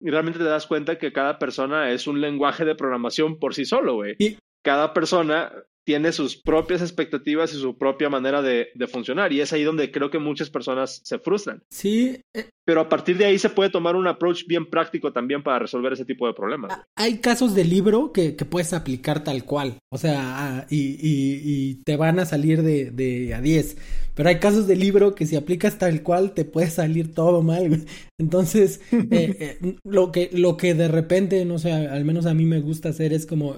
[0.00, 3.64] y realmente te das cuenta que cada persona es un lenguaje de programación por sí
[3.64, 4.16] solo, güey.
[4.18, 5.52] Y cada persona
[5.84, 9.32] tiene sus propias expectativas y su propia manera de, de, funcionar.
[9.32, 11.62] Y es ahí donde creo que muchas personas se frustran.
[11.68, 12.20] Sí.
[12.32, 15.60] Eh, Pero a partir de ahí se puede tomar un approach bien práctico también para
[15.60, 16.72] resolver ese tipo de problemas.
[16.72, 19.78] Ah, hay casos de libro que, que puedes aplicar tal cual.
[19.90, 23.76] O sea, ah, y, y, y, te van a salir de, de a 10.
[24.14, 27.84] Pero hay casos de libro que si aplicas tal cual te puede salir todo mal.
[28.18, 32.46] Entonces, eh, eh, lo, que, lo que de repente, no sé, al menos a mí
[32.46, 33.56] me gusta hacer es como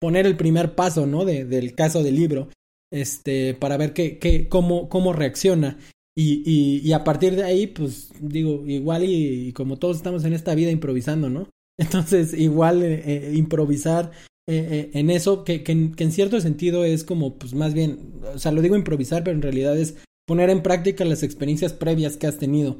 [0.00, 1.24] poner el primer paso, ¿no?
[1.24, 2.48] De, del caso del libro,
[2.92, 5.78] este, para ver qué, qué, cómo, cómo reacciona.
[6.16, 10.32] Y, y, y, a partir de ahí, pues digo, igual y, como todos estamos en
[10.32, 11.48] esta vida improvisando, ¿no?
[11.78, 14.10] Entonces, igual eh, eh, improvisar
[14.48, 18.38] eh, en eso, que, que, que, en cierto sentido es como, pues más bien, o
[18.38, 19.94] sea, lo digo improvisar, pero en realidad es
[20.26, 22.78] poner en práctica las experiencias previas que has tenido,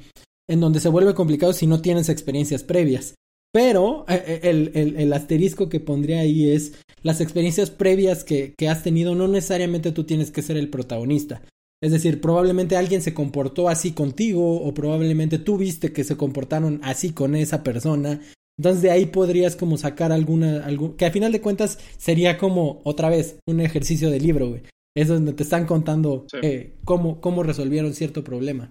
[0.48, 3.14] en donde se vuelve complicado si no tienes experiencias previas.
[3.52, 8.84] Pero el, el, el, asterisco que pondría ahí es las experiencias previas que, que, has
[8.84, 11.42] tenido, no necesariamente tú tienes que ser el protagonista.
[11.82, 16.78] Es decir, probablemente alguien se comportó así contigo o probablemente tú viste que se comportaron
[16.84, 18.20] así con esa persona.
[18.58, 22.82] Entonces de ahí podrías como sacar alguna, algún, que al final de cuentas sería como
[22.84, 24.62] otra vez un ejercicio de libro, güey.
[24.94, 26.38] Es donde te están contando sí.
[26.42, 28.70] eh, cómo, cómo resolvieron cierto problema.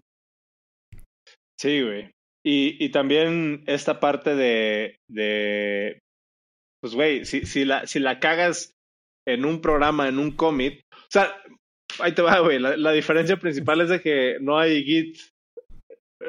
[1.60, 2.12] Sí, güey.
[2.52, 6.00] Y, y también esta parte de, de
[6.82, 8.74] pues, güey, si, si, la, si la cagas
[9.28, 11.32] en un programa, en un cómic, o sea,
[12.00, 15.20] ahí te va, güey, la, la, diferencia principal es de que no hay Git,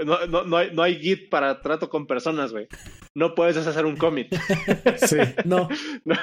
[0.04, 2.68] no, no, no, hay, no hay Git para trato con personas, güey.
[3.16, 4.28] No puedes hacer un cómic.
[4.98, 5.70] sí, no.
[6.04, 6.16] no.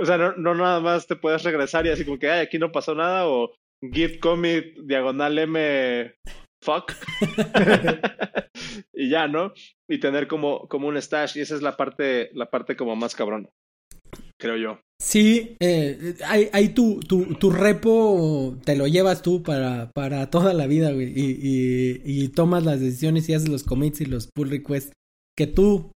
[0.00, 2.58] O sea, no, no nada más te puedes regresar y así como que, ay, aquí
[2.58, 3.54] no pasó nada, o
[3.92, 6.16] Git commit, diagonal M,
[6.64, 6.92] fuck.
[8.92, 9.52] y ya, ¿no?
[9.88, 11.36] Y tener como, como un stash.
[11.36, 13.48] Y esa es la parte, la parte como más cabrona.
[14.38, 14.80] Creo yo.
[15.00, 20.54] Sí, eh, ahí, ahí tu, tu, tu, repo te lo llevas tú para, para toda
[20.54, 21.12] la vida, güey.
[21.14, 24.92] Y, y, y, tomas las decisiones y haces los commits y los pull requests
[25.36, 25.92] que tú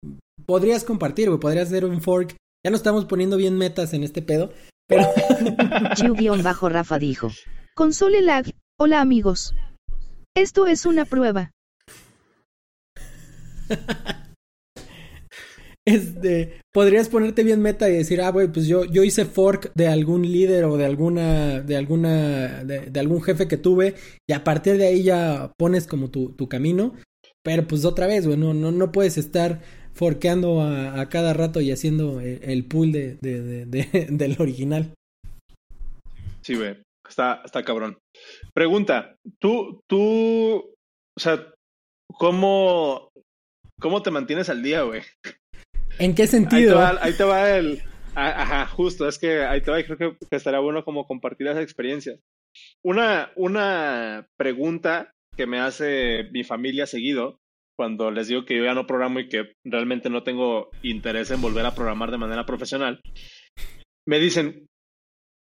[0.45, 1.39] podrías compartir, güey.
[1.39, 2.35] Podrías hacer un fork.
[2.65, 4.51] Ya nos estamos poniendo bien metas en este pedo.
[4.87, 5.03] Pero.
[6.43, 7.31] bajo Rafa dijo:
[7.75, 8.45] Console lag.
[8.79, 9.53] Hola, amigos.
[10.37, 11.51] Esto es una prueba.
[15.83, 19.87] este, podrías ponerte bien meta y decir, ah, güey, pues yo, yo hice fork de
[19.87, 23.95] algún líder o de alguna, de alguna, de, de, algún jefe que tuve
[24.29, 26.93] y a partir de ahí ya pones como tu, tu camino.
[27.43, 29.61] Pero pues otra vez, güey, no, no, no puedes estar
[29.93, 34.93] forkeando a, a, cada rato y haciendo el, el pool de, de, de, del original.
[36.43, 36.77] Sí, güey,
[37.09, 37.97] está, está cabrón.
[38.53, 40.75] Pregunta, tú, tú,
[41.15, 41.53] o sea,
[42.07, 43.09] ¿cómo,
[43.79, 45.01] cómo te mantienes al día, güey?
[45.99, 46.79] ¿En qué sentido?
[46.79, 47.83] Ahí te va, ahí te va el...
[48.15, 51.47] Ajá, justo, es que ahí te va y creo que, que estaría bueno como compartir
[51.47, 52.17] esa experiencia.
[52.83, 57.37] Una, una pregunta que me hace mi familia seguido
[57.77, 61.41] cuando les digo que yo ya no programo y que realmente no tengo interés en
[61.41, 62.99] volver a programar de manera profesional,
[64.07, 64.65] me dicen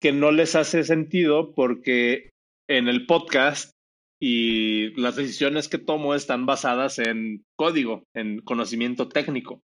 [0.00, 2.30] que no les hace sentido porque
[2.72, 3.72] en el podcast
[4.20, 9.60] y las decisiones que tomo están basadas en código, en conocimiento técnico.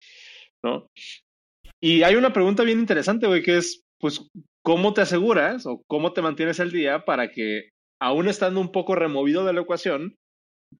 [0.64, 0.86] ¿no?
[1.80, 4.28] Y hay una pregunta bien interesante, güey, que es, pues,
[4.64, 8.94] ¿cómo te aseguras o cómo te mantienes al día para que, aún estando un poco
[8.94, 10.14] removido de la ecuación,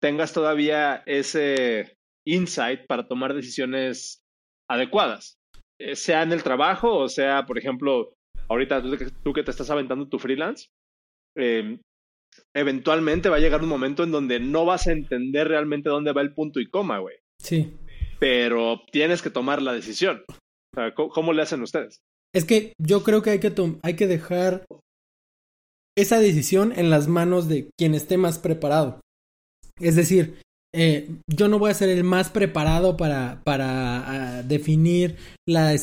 [0.01, 4.21] tengas todavía ese insight para tomar decisiones
[4.71, 5.35] adecuadas?
[5.81, 8.13] Eh, sea en el trabajo o sea, por ejemplo,
[8.49, 10.69] ahorita tú, tú que te estás aventando tu freelance,
[11.37, 11.79] eh,
[12.55, 16.23] eventualmente va a llegar un momento en donde no vas a entender realmente dónde va
[16.23, 17.17] el punto y coma, güey.
[17.39, 17.73] Sí
[18.23, 20.23] pero tienes que tomar la decisión.
[20.29, 22.03] O sea, ¿cómo, ¿Cómo, le hacen ustedes?
[22.33, 24.65] Es que yo creo que hay que, hay que dejar
[25.99, 29.01] esa decisión en las manos de quien esté más preparado.
[29.81, 30.39] Es decir,
[30.73, 35.75] eh, yo no voy a ser el más preparado para, para uh, definir la,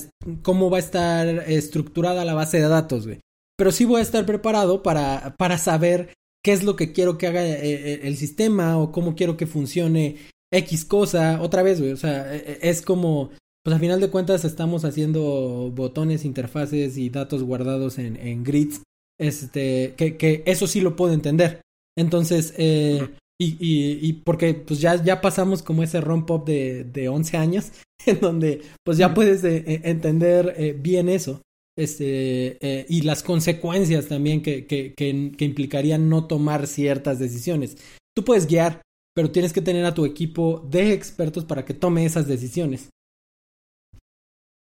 [0.41, 3.19] cómo va a estar estructurada la base de datos, güey.
[3.57, 7.27] Pero sí voy a estar preparado para, para saber qué es lo que quiero que
[7.27, 10.17] haga eh, el sistema o cómo quiero que funcione
[10.51, 13.29] X cosa, otra vez, güey, o sea, es como,
[13.63, 18.81] pues a final de cuentas estamos haciendo botones, interfaces y datos guardados en, en grids,
[19.19, 21.61] este, que, que eso sí lo puedo entender.
[21.97, 26.85] Entonces, eh, y, y, y, porque pues ya, ya pasamos como ese romp up de,
[26.85, 27.71] de 11 años,
[28.05, 31.41] en donde pues ya puedes eh, entender eh, bien eso.
[31.79, 37.77] Este, eh, y las consecuencias también que, que, que, implicarían no tomar ciertas decisiones.
[38.15, 38.81] Tú puedes guiar,
[39.15, 42.89] pero tienes que tener a tu equipo de expertos para que tome esas decisiones.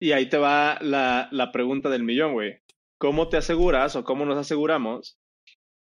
[0.01, 2.61] Y ahí te va la, la pregunta del millón, güey.
[3.01, 5.16] ¿cómo te aseguras o cómo nos aseguramos?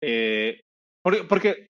[0.02, 0.60] Eh,
[1.02, 1.68] porque, porque,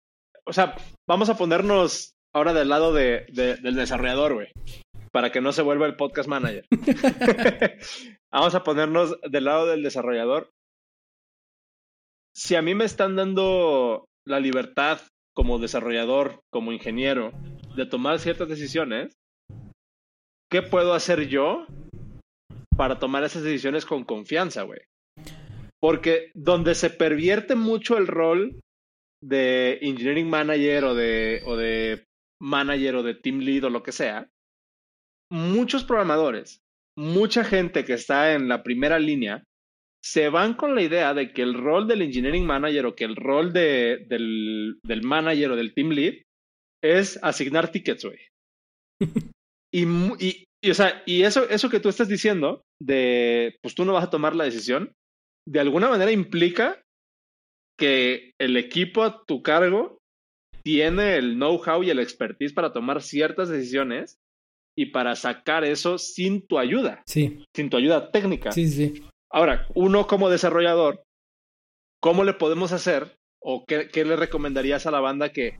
[0.46, 0.76] o sea,
[1.08, 4.48] vamos a ponernos ahora del lado de, de, del desarrollador, güey,
[5.12, 6.66] para que no se vuelva el podcast manager.
[8.32, 10.50] vamos a ponernos del lado del desarrollador.
[12.34, 15.00] Si a mí me están dando la libertad
[15.34, 17.32] como desarrollador, como ingeniero,
[17.76, 19.12] de tomar ciertas decisiones,
[20.50, 21.66] ¿qué puedo hacer yo
[22.76, 24.80] para tomar esas decisiones con confianza, güey?
[25.80, 28.60] Porque donde se pervierte mucho el rol
[29.22, 32.04] de engineering manager o de, o de
[32.40, 34.28] manager o de team lead o lo que sea,
[35.30, 36.60] muchos programadores,
[36.96, 39.44] mucha gente que está en la primera línea,
[40.02, 43.16] se van con la idea de que el rol del engineering manager o que el
[43.16, 46.14] rol de, del, del manager o del team lead
[46.82, 48.18] es asignar tickets, güey.
[49.72, 53.84] y, y, y, o sea, y eso, eso que tú estás diciendo, de pues tú
[53.84, 54.92] no vas a tomar la decisión,
[55.46, 56.82] de alguna manera implica
[57.78, 59.98] que el equipo a tu cargo
[60.62, 64.19] tiene el know-how y el expertise para tomar ciertas decisiones
[64.80, 67.02] y para sacar eso sin tu ayuda.
[67.04, 67.44] Sí.
[67.54, 68.50] Sin tu ayuda técnica.
[68.50, 69.04] Sí, sí.
[69.30, 71.02] Ahora, uno como desarrollador,
[72.00, 75.58] ¿cómo le podemos hacer o qué, qué, le recomendarías a la banda que,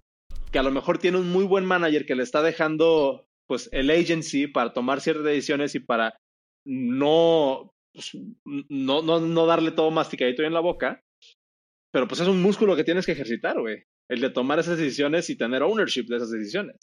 [0.51, 3.91] que a lo mejor tiene un muy buen manager que le está dejando pues el
[3.91, 6.17] agency para tomar ciertas decisiones y para
[6.65, 8.17] no, pues,
[8.71, 11.03] no, no, no darle todo masticadito en la boca?
[11.93, 15.31] Pero pues es un músculo que tienes que ejercitar, güey el de tomar esas decisiones
[15.31, 16.77] y tener ownership de esas decisiones.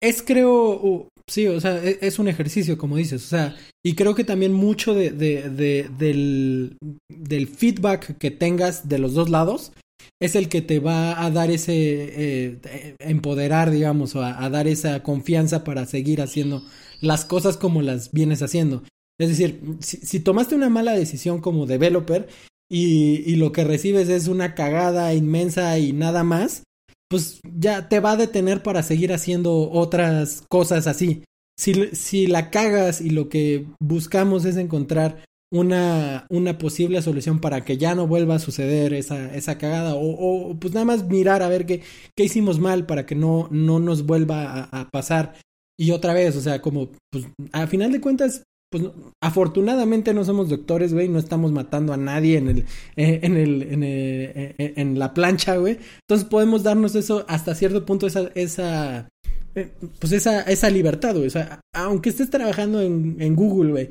[0.00, 4.16] Es, creo, sí, o sea, es, es, un ejercicio, como dices, o sea, y creo
[4.16, 6.76] que también mucho de, de, de, del,
[7.08, 9.72] del, feedback que tengas de los dos lados
[10.20, 14.66] es el que te va a dar ese, eh, empoderar, digamos, o a, a, dar
[14.66, 16.64] esa confianza para seguir haciendo
[17.00, 18.82] las cosas como las vienes haciendo.
[19.20, 22.26] Es decir, si, si tomaste una mala decisión como developer
[22.68, 26.64] y, y, lo que recibes es una cagada inmensa y nada más,
[27.08, 31.22] pues ya te va a detener para seguir haciendo otras cosas así.
[31.58, 37.64] Si, si la cagas y lo que buscamos es encontrar una, una posible solución para
[37.64, 41.42] que ya no vuelva a suceder esa, esa cagada o, o pues nada más mirar
[41.42, 41.82] a ver qué,
[42.16, 45.34] qué hicimos mal para que no, no nos vuelva a, pasar.
[45.78, 48.84] Y otra vez, o sea, como, pues, a final de cuentas, pues
[49.22, 52.58] afortunadamente no somos doctores, güey, no estamos matando a nadie en el,
[52.96, 55.78] eh, en el, en, el, eh, en la plancha, güey.
[56.00, 59.08] Entonces podemos darnos eso hasta cierto punto esa, esa,
[59.54, 61.26] eh, pues esa, esa libertad, güey.
[61.26, 63.88] O sea, aunque estés trabajando en, en Google, güey,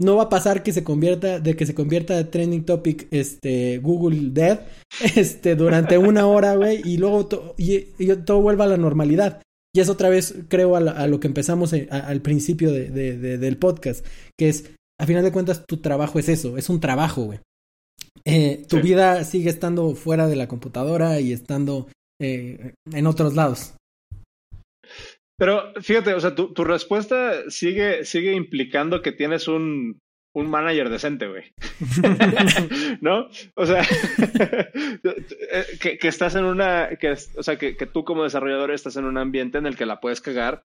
[0.00, 3.78] no va a pasar que se convierta, de que se convierta de trending topic, este,
[3.78, 4.60] Google Dead,
[5.16, 9.42] este, durante una hora, güey, y luego y, y todo vuelva a la normalidad.
[9.74, 12.90] Y es otra vez, creo, a, la, a lo que empezamos a, al principio de,
[12.90, 14.06] de, de, del podcast,
[14.38, 17.40] que es, a final de cuentas, tu trabajo es eso, es un trabajo, güey.
[18.24, 18.82] Eh, tu sí.
[18.82, 21.88] vida sigue estando fuera de la computadora y estando
[22.20, 23.74] eh, en otros lados.
[25.36, 29.98] Pero fíjate, o sea, tu, tu respuesta sigue, sigue implicando que tienes un,
[30.34, 31.52] un manager decente, güey.
[33.00, 33.28] ¿No?
[33.54, 33.82] O sea,
[35.80, 39.04] que, que, estás en una, que, o sea, que, que, tú como desarrollador estás en
[39.04, 40.64] un ambiente en el que la puedes cagar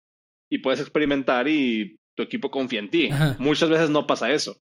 [0.51, 3.09] y puedes experimentar y tu equipo confía en ti.
[3.11, 3.35] Ajá.
[3.39, 4.57] Muchas veces no pasa eso.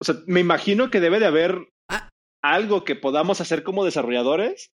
[0.00, 2.08] O sea, me imagino que debe de haber ah.
[2.42, 4.70] algo que podamos hacer como desarrolladores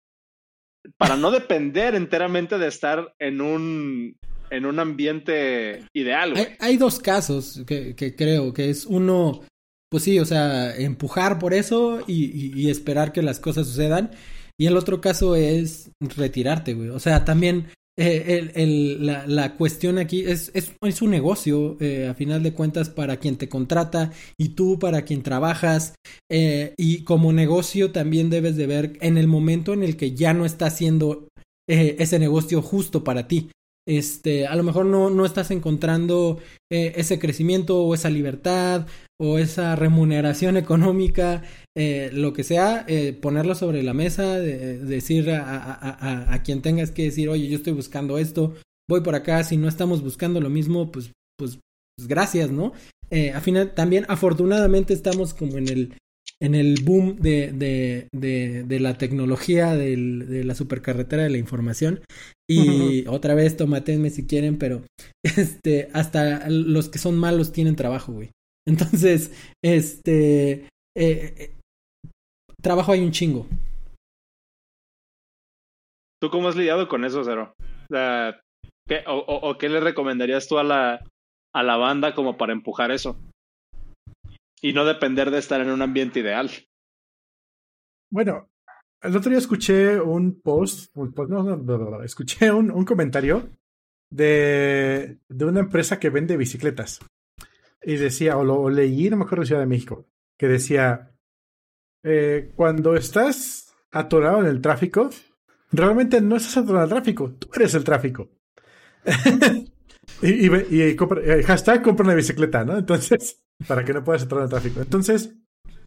[0.97, 4.17] para no depender enteramente de estar en un
[4.51, 6.35] en un ambiente ideal.
[6.37, 9.43] Hay, hay, dos casos que, que, creo que es uno,
[9.89, 14.11] pues sí, o sea, empujar por eso y, y, y, esperar que las cosas sucedan.
[14.59, 16.89] Y el otro caso es retirarte, güey.
[16.89, 21.77] O sea, también eh, el, el, la, la, cuestión aquí es, es, es un negocio,
[21.81, 25.95] eh, a final de cuentas, para quien te contrata y tú para quien trabajas.
[26.31, 30.33] Eh, y como negocio también debes de ver en el momento en el que ya
[30.33, 31.29] no está haciendo
[31.69, 33.51] eh, ese negocio justo para ti
[33.87, 38.87] este, a lo mejor no, no estás encontrando ese crecimiento o esa libertad
[39.19, 41.43] o esa remuneración económica,
[41.77, 46.43] eh, lo que sea, eh, ponerlo sobre la mesa, de, decir a, a, a, a,
[46.43, 48.55] quien tengas que decir, oye, yo estoy buscando esto,
[48.89, 51.59] voy por acá, si no estamos buscando lo mismo, pues, pues,
[51.97, 52.73] pues gracias, ¿no?
[53.11, 55.95] Eh, a final, también afortunadamente estamos como en el,
[56.43, 61.39] en el boom de, de, de, de la tecnología del, de la supercarretera de la
[61.39, 62.01] información.
[62.49, 63.09] Y uh -huh.
[63.09, 64.83] otra vez, tomatenme si quieren, pero
[65.23, 68.31] este, hasta los que son malos tienen trabajo, güey.
[68.67, 69.33] Entonces,
[69.63, 70.53] este,
[70.97, 71.51] eh, eh,
[72.61, 73.47] trabajo hay un chingo.
[76.21, 77.55] ¿Tú cómo has lidiado con eso, Cero?
[78.87, 81.05] ¿qué, o, o, o, qué le recomendarías tú a la,
[81.55, 83.19] a la banda como para empujar eso?
[84.63, 86.51] y no depender de estar en un ambiente ideal.
[88.11, 88.51] Bueno,
[89.03, 92.71] el otro día escuché un post, un post- no, no, no, no, no, escuché un,
[92.71, 93.49] un comentario
[94.11, 97.01] de, de una empresa que vende bicicletas.
[97.83, 100.07] Y decía, o lo o leí, no me acuerdo de Ciudad de México,
[100.39, 101.10] que decía,
[102.03, 105.11] eh, cuando estás atorado en el tráfico,
[105.73, 108.29] realmente no estás atorado en el tráfico, tú eres el tráfico.
[110.23, 112.79] y, y, compra- eh, hashtag compra una bicicleta, ¿no?
[112.79, 114.81] Entonces, para que no puedas atorar en el tráfico.
[114.81, 115.35] Entonces,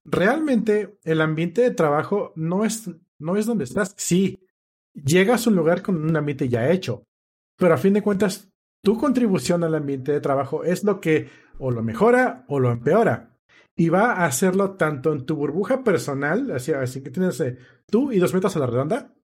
[0.06, 2.90] realmente el ambiente de trabajo no es,
[3.20, 3.94] no es donde estás.
[3.98, 4.40] Sí,
[4.94, 7.04] llegas a un lugar con un ambiente ya hecho,
[7.58, 8.50] pero a fin de cuentas,
[8.84, 13.33] tu contribución al ambiente de trabajo es lo que o lo mejora o lo empeora.
[13.76, 17.58] Y va a hacerlo tanto en tu burbuja personal, así, que tienes eh,
[17.90, 19.16] tú y dos metros a la redonda,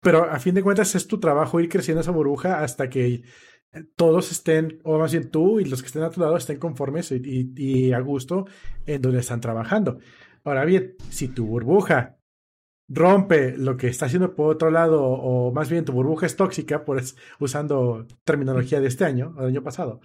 [0.00, 3.22] pero a fin de cuentas es tu trabajo ir creciendo esa burbuja hasta que
[3.96, 7.12] todos estén, o más bien tú y los que estén a tu lado estén conformes
[7.12, 8.46] y, a gusto
[8.86, 9.98] en donde están trabajando.
[10.44, 12.18] Ahora bien, si tu burbuja
[12.88, 16.84] rompe lo que está haciendo por otro lado, o más bien tu burbuja es tóxica,
[16.84, 20.00] pues usando terminología de este año, o del año pasado,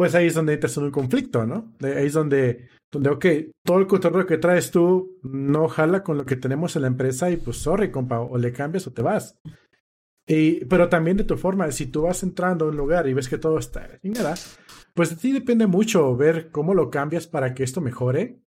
[0.00, 1.74] pues ahí es donde entras en un conflicto, ¿no?
[1.78, 3.26] De- Ahí es donde, donde, ok,
[3.62, 7.30] todo el cotorreo que traes tú no jala con lo que tenemos en la empresa
[7.30, 9.38] y pues sorry, compa, o le cambias o te vas.
[10.26, 13.28] Y, pero también de tu forma, si tú vas entrando a un lugar y ves
[13.28, 14.34] que todo está chingada,
[14.94, 18.38] pues de ti depende mucho ver cómo lo cambias para que esto mejore,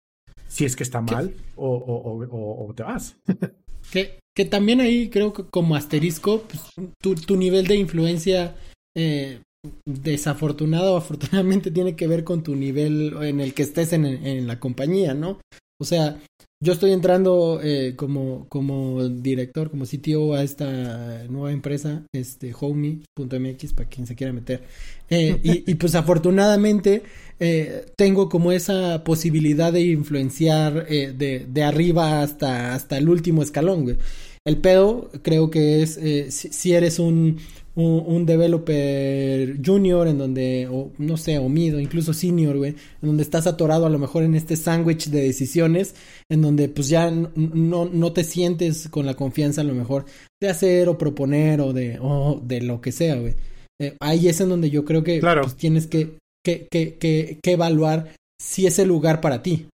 [0.48, 3.16] si es que está mal, o, o, o, o- o te vas.
[3.92, 6.62] Que, que también ahí creo que como asterisco, pues,
[7.03, 8.55] tu, tu nivel de influencia
[8.96, 9.40] eh,
[9.86, 14.46] desafortunado o afortunadamente tiene que ver con tu nivel en el que estés en, en
[14.46, 15.38] la compañía, ¿no?
[15.80, 16.20] O sea,
[16.62, 23.72] yo estoy entrando eh, como, como director, como CTO a esta nueva empresa, este homey.mx,
[23.72, 24.62] para quien se quiera meter.
[25.10, 27.02] Eh, y, y pues afortunadamente
[27.40, 33.82] eh, tengo como esa posibilidad de influenciar de, de arriba hasta, hasta el último escalón,
[33.82, 33.96] güey.
[34.44, 35.98] El pedo creo que es
[36.32, 37.38] si, si eres un,
[37.74, 42.72] un, un developer junior en donde, o no sé, o mid, o incluso senior, güey,
[42.72, 45.94] en donde estás atorado a lo mejor en este sándwich de decisiones,
[46.30, 50.04] en donde pues ya no, no te sientes con la confianza a lo mejor
[50.40, 53.34] de hacer o proponer o de, o de lo que sea, güey.
[53.80, 55.42] Eh, ahí es en donde yo creo que Claro.
[55.42, 59.66] pues, tienes que, que, que, que, que evaluar si es el lugar para ti.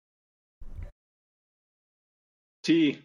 [2.63, 2.99] Sí.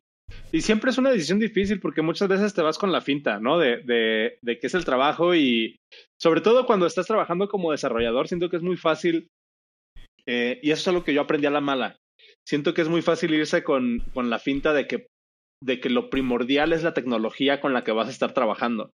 [0.52, 3.58] Y siempre es una decisión difícil porque muchas veces te vas con la finta, ¿no?
[3.58, 5.76] De, de, de qué es el trabajo y
[6.20, 9.28] sobre todo cuando estás trabajando como desarrollador, siento que es muy fácil,
[10.26, 11.98] eh, y eso es algo que yo aprendí a la mala,
[12.46, 15.06] siento que es muy fácil irse con, con la finta de que,
[15.62, 18.90] de que lo primordial es la tecnología con la que vas a estar trabajando.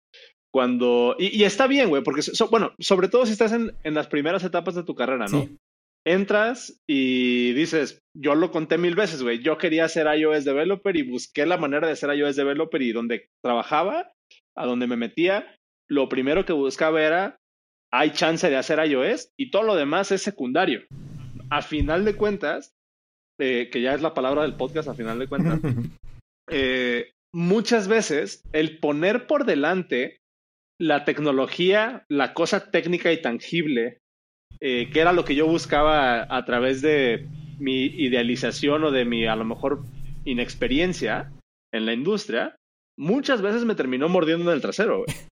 [0.50, 4.44] Cuando, y, está bien, güey, porque, bueno, sobre todo si estás en, en las primeras
[4.44, 5.46] etapas de tu carrera, ¿no?
[6.06, 11.02] Entras y dices, yo lo conté mil veces, güey, yo quería ser iOS developer y
[11.02, 14.12] busqué la manera de ser iOS developer y donde trabajaba,
[14.56, 15.56] a donde me metía,
[15.88, 17.38] lo primero que buscaba era,
[17.92, 20.82] hay chance de hacer iOS y todo lo demás es secundario.
[21.50, 22.74] A final de cuentas,
[23.40, 25.60] eh, que ya es la palabra del podcast, a final de cuentas,
[26.50, 30.20] eh, muchas veces el poner por delante
[30.80, 34.00] la tecnología, la cosa técnica y tangible,
[34.60, 37.28] eh, que era lo que yo buscaba a, a través de
[37.58, 39.84] mi idealización o de mi, a lo mejor,
[40.24, 41.32] inexperiencia
[41.72, 42.56] en la industria,
[42.96, 45.06] muchas veces me terminó mordiendo en el trasero, güey.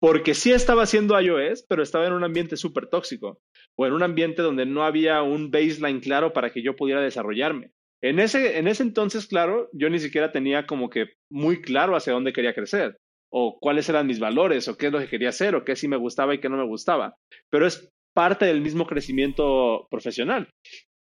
[0.00, 3.38] Porque sí estaba haciendo iOS, pero estaba en un ambiente súper tóxico.
[3.78, 7.70] O en un ambiente donde no había un baseline claro para que yo pudiera desarrollarme.
[8.02, 12.12] En ese, en ese entonces, claro, yo ni siquiera tenía como que muy claro hacia
[12.12, 12.98] dónde quería crecer.
[13.32, 15.88] O cuáles eran mis valores, o qué es lo que quería hacer, o qué sí
[15.88, 17.16] me gustaba y qué no me gustaba.
[17.50, 20.48] Pero es parte del mismo crecimiento profesional.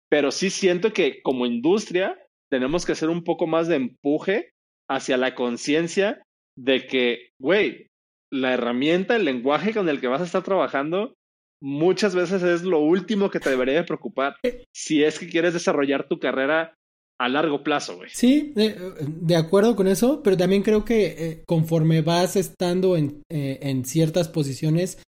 [0.08, 2.18] Pero sí siento que como industria
[2.50, 4.50] tenemos que hacer un poco más de empuje
[4.88, 6.22] hacia la conciencia
[6.58, 7.86] de que, güey,
[8.32, 11.14] la herramienta, el lenguaje con el que vas a estar trabajando,
[11.62, 14.36] muchas veces es lo último que te debería de preocupar
[14.74, 16.74] si es que quieres desarrollar tu carrera
[17.20, 18.08] a largo plazo, güey.
[18.10, 23.22] Sí, de, de acuerdo con eso, pero también creo que eh, conforme vas estando en,
[23.30, 25.02] eh, en ciertas posiciones,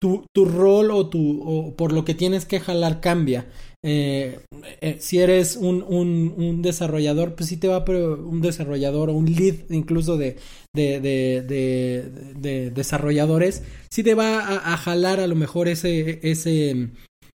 [0.00, 3.46] tu, tu rol o, tu, o por lo que tienes que jalar cambia.
[3.84, 4.40] Eh,
[4.80, 9.14] eh, si eres un, un, un, desarrollador, pues sí te va, pero un desarrollador o
[9.14, 10.36] un lead incluso de,
[10.74, 16.18] de, de, de, de desarrolladores, sí te va a, a, jalar a lo mejor ese,
[16.22, 16.88] ese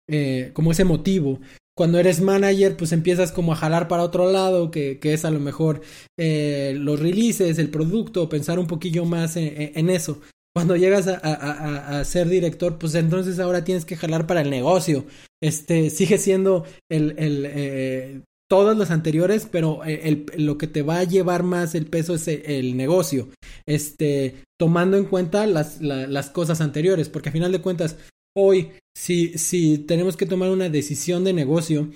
[0.09, 1.39] eh, como ese motivo.
[1.77, 5.31] Cuando eres manager, pues empiezas como a jalar para otro lado, que, que es a
[5.31, 5.81] lo mejor
[6.17, 10.19] los releases, el producto, pensar un poquillo más en eso.
[10.55, 14.49] Cuando llegas a, a, a, ser director, pues entonces ahora tienes que jalar para el
[14.49, 15.05] negocio.
[15.41, 20.81] Este sigue siendo el, el eh, todos los anteriores, pero eh, el, lo que te
[20.81, 23.29] va a llevar más el peso es el, negocio,
[23.67, 27.97] este, tomando en cuenta las, las cosas anteriores, porque a final de cuentas,
[28.35, 31.91] hoy, si, si tenemos que tomar una decisión de negocio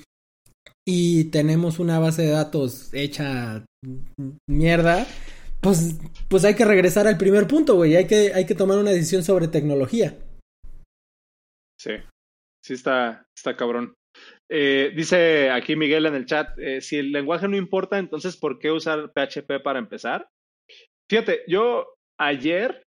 [0.87, 3.65] y tenemos una base de datos hecha
[4.47, 5.07] mierda,
[5.63, 5.99] pues,
[6.29, 9.23] pues hay que regresar al primer punto, güey, hay que, hay que tomar una decisión
[9.23, 10.17] sobre tecnología.
[11.79, 11.93] Sí,
[12.63, 13.95] sí está, está cabrón.
[14.51, 18.59] Eh, dice aquí Miguel en el chat, eh, si el lenguaje no importa, entonces ¿por
[18.59, 20.27] qué usar PHP para empezar?
[21.09, 22.83] Fíjate, yo ayer,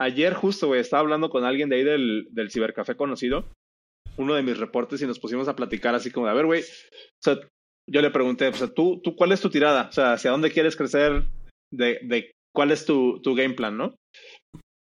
[0.00, 3.48] ayer justo, güey, estaba hablando con alguien de ahí del, del cibercafé conocido,
[4.16, 6.62] uno de mis reportes, y nos pusimos a platicar así como a ver, güey,
[7.88, 9.88] yo le pregunté, o sea, ¿tú, ¿tú cuál es tu tirada?
[9.88, 11.24] O sea, ¿hacia dónde quieres crecer?
[11.76, 13.96] De, de cuál es tu, tu game plan, ¿no?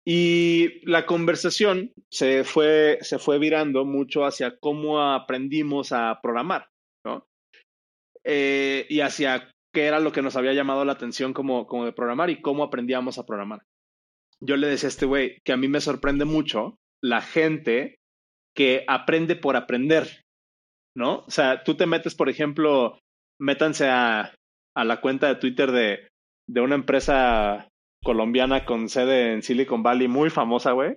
[0.08, 6.68] Y la conversación se fue, se fue virando mucho hacia cómo aprendimos a programar,
[7.04, 7.24] ¿no?
[8.24, 11.92] Eh, y hacia qué era lo que nos había llamado la atención como, como de
[11.92, 13.62] programar y cómo aprendíamos a programar.
[14.40, 17.96] Yo le decía a este güey que a mí me sorprende mucho la gente
[18.56, 20.22] que aprende por aprender,
[20.96, 21.24] ¿no?
[21.26, 22.98] O sea, tú te metes, por ejemplo,
[23.40, 24.32] métanse a,
[24.76, 26.08] a la cuenta de Twitter de,
[26.48, 27.68] de una empresa
[28.02, 30.96] colombiana con sede en Silicon Valley, muy famosa, güey.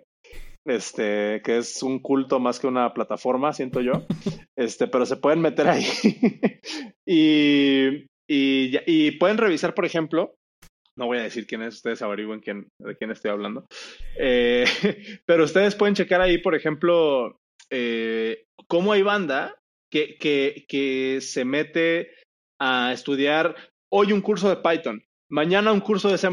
[0.67, 4.05] Este, que es un culto más que una plataforma, siento yo.
[4.57, 5.85] Este, pero se pueden meter ahí.
[7.07, 10.35] y, y, y, pueden revisar, por ejemplo,
[10.97, 13.65] no voy a decir quién es, ustedes averigüen quién, de quién estoy hablando.
[14.19, 14.65] Eh,
[15.25, 17.37] pero ustedes pueden checar ahí, por ejemplo,
[17.71, 19.55] eh, cómo hay banda
[19.89, 22.11] que, que, que se mete
[22.61, 23.55] a estudiar
[23.89, 26.27] hoy un curso de Python, mañana un curso de C++,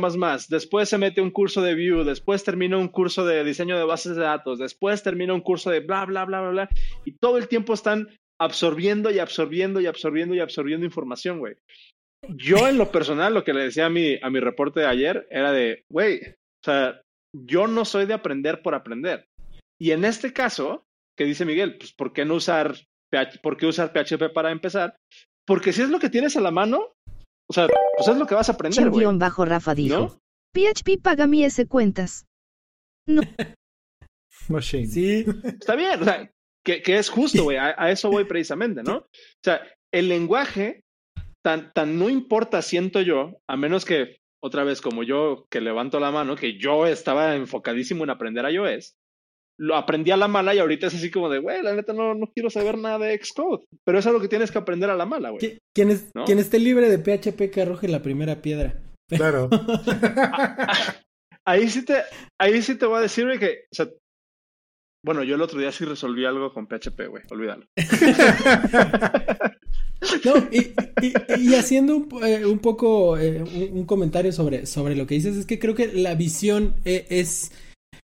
[0.49, 4.17] después se mete un curso de Vue, después termina un curso de diseño de bases
[4.17, 6.69] de datos, después termina un curso de bla, bla, bla, bla, bla,
[7.05, 8.09] y todo el tiempo están
[8.41, 11.57] absorbiendo y absorbiendo y absorbiendo y absorbiendo información, güey.
[12.29, 15.27] Yo en lo personal, lo que le decía a mi, a mi reporte de ayer
[15.31, 17.01] era de, güey, o sea,
[17.33, 19.27] yo no soy de aprender por aprender.
[19.79, 20.85] Y en este caso,
[21.17, 22.75] que dice Miguel, pues, ¿por qué no usar,
[23.43, 24.97] por qué usar PHP para empezar?
[25.47, 26.93] Porque si es lo que tienes a la mano,
[27.49, 29.07] o sea, pues es lo que vas a aprender, güey.
[29.19, 30.19] bajo Rafa dijo.
[30.55, 32.27] PHP paga mi S cuentas.
[33.07, 33.23] No.
[34.61, 35.25] Sí.
[35.43, 36.31] Está bien, o sea,
[36.65, 37.57] que, que es justo, güey.
[37.57, 38.99] A, a, eso voy precisamente, ¿no?
[38.99, 39.61] O sea,
[39.93, 40.85] el lenguaje
[41.43, 45.99] tan, tan no importa, siento yo, a menos que, otra vez, como yo que levanto
[45.99, 48.95] la mano, que yo estaba enfocadísimo en aprender iOS,
[49.59, 52.15] lo aprendí a la mala y ahorita es así como de, güey, la neta no,
[52.15, 53.65] no quiero saber nada de Xcode.
[53.85, 55.59] Pero es algo que tienes que aprender a la mala, güey.
[55.75, 56.25] ¿Quién, es, ¿no?
[56.25, 58.75] quien esté libre de PHP que arroje la primera piedra.
[59.09, 59.49] Claro.
[61.47, 62.03] ahí sí te,
[62.39, 63.89] ahí sí te voy a decir, güey, que, o sea,
[65.05, 67.65] bueno, yo el otro día sí resolví algo con PHP, güey, olvídalo.
[70.25, 74.97] no, y, y, y, haciendo un, eh, un poco eh, un, un, comentario sobre, sobre
[74.97, 77.53] lo que dices, es que creo que la visión eh, es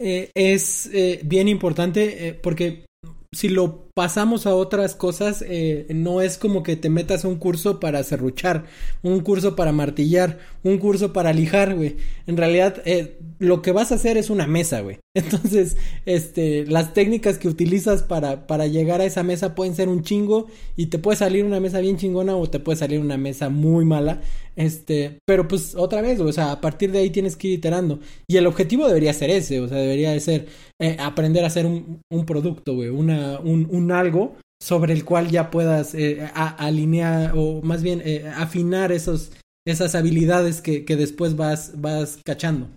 [0.02, 2.86] eh, es eh, bien importante eh, porque
[3.34, 7.82] si lo pasamos a otras cosas, eh, no es como que te metas un curso
[7.82, 8.64] para serruchar,
[9.04, 11.98] un curso para martillar, un curso para lijar, güey.
[12.26, 15.00] En realidad, eh, lo que vas a hacer es una mesa, güey.
[15.14, 15.76] Entonces,
[16.06, 20.48] este, las técnicas que utilizas para, para llegar a esa mesa pueden ser un chingo
[20.78, 23.84] y te puede salir una mesa bien chingona o te puede salir una mesa muy
[23.84, 24.22] mala.
[24.56, 28.00] Este, pero pues otra vez, o sea, a partir de ahí tienes que ir iterando.
[28.28, 30.48] Y el objetivo debería ser ese, o sea, debería de ser
[30.80, 35.30] eh, aprender a hacer un, un producto, güey, una, un, un, algo sobre el cual
[35.30, 39.32] ya puedas eh, a, alinear o más bien eh, afinar esos,
[39.66, 42.70] esas habilidades que, que después vas, vas cachando.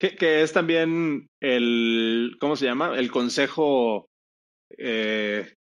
[0.00, 2.96] Que, que, es también el, ¿cómo se llama?
[2.98, 4.06] El consejo,
[4.76, 5.54] eh,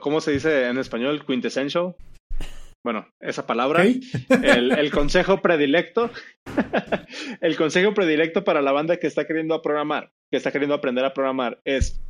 [0.00, 1.24] ¿cómo se dice en español?
[1.26, 1.96] Quintessential.
[2.82, 3.84] Bueno, esa palabra.
[3.84, 6.10] El, el, consejo predilecto.
[7.40, 11.12] el consejo predilecto para la banda que está queriendo programar, que está queriendo aprender a
[11.12, 12.00] programar, es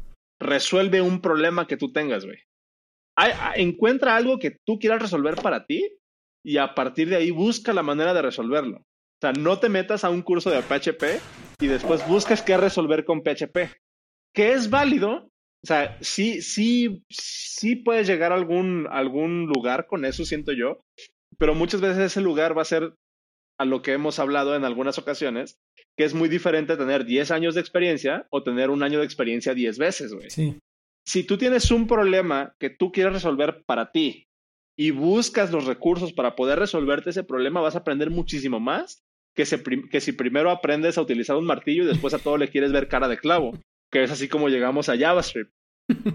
[0.40, 2.38] resuelve un problema que tú tengas, güey.
[3.54, 5.98] Encuentra algo que tú quieras resolver para ti
[6.42, 8.78] y a partir de ahí busca la manera de resolverlo.
[8.78, 11.20] O sea, no te metas a un curso de PHP
[11.60, 13.76] y después buscas qué resolver con PHP.
[14.34, 15.30] Que es válido.
[15.62, 20.80] O sea, sí, sí, sí puedes llegar a algún, algún lugar con eso, siento yo.
[21.36, 22.94] Pero muchas veces ese lugar va a ser
[23.58, 25.58] a lo que hemos hablado en algunas ocasiones,
[26.00, 29.52] que es muy diferente tener 10 años de experiencia o tener un año de experiencia
[29.52, 30.30] 10 veces, güey.
[30.30, 30.58] Sí.
[31.06, 34.26] Si tú tienes un problema que tú quieres resolver para ti
[34.78, 39.02] y buscas los recursos para poder resolverte ese problema, vas a aprender muchísimo más
[39.36, 42.48] que, se, que si primero aprendes a utilizar un martillo y después a todo le
[42.48, 43.58] quieres ver cara de clavo,
[43.92, 45.52] que es así como llegamos a JavaScript.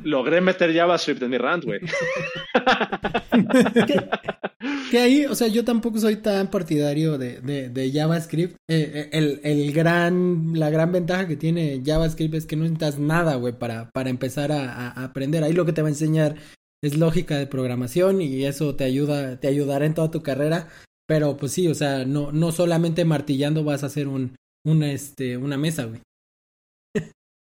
[0.03, 1.79] Logré meter JavaScript en mi rant, güey.
[4.91, 8.55] que, ahí, o sea, yo tampoco soy tan partidario de, de, JavaScript.
[8.69, 12.99] Eh, eh, el, el, gran, la gran ventaja que tiene JavaScript es que no necesitas
[12.99, 15.43] nada, güey, para, para empezar a, a, aprender.
[15.43, 16.35] Ahí lo que te va a enseñar
[16.81, 20.69] es lógica de programación y eso te ayuda, te ayudará en toda tu carrera.
[21.07, 25.37] Pero pues sí, o sea, no, no solamente martillando vas a hacer un, una, este,
[25.37, 26.01] una mesa, güey.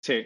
[0.03, 0.25] Sí,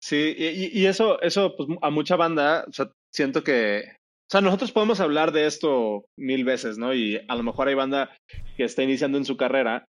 [0.00, 4.72] sí, y, eso, eso, pues a mucha banda, o sea, siento que, o sea, nosotros
[4.72, 6.94] podemos hablar de esto mil veces, ¿no?
[6.94, 8.16] Y a lo mejor hay banda
[8.56, 9.84] que está iniciando en su carrera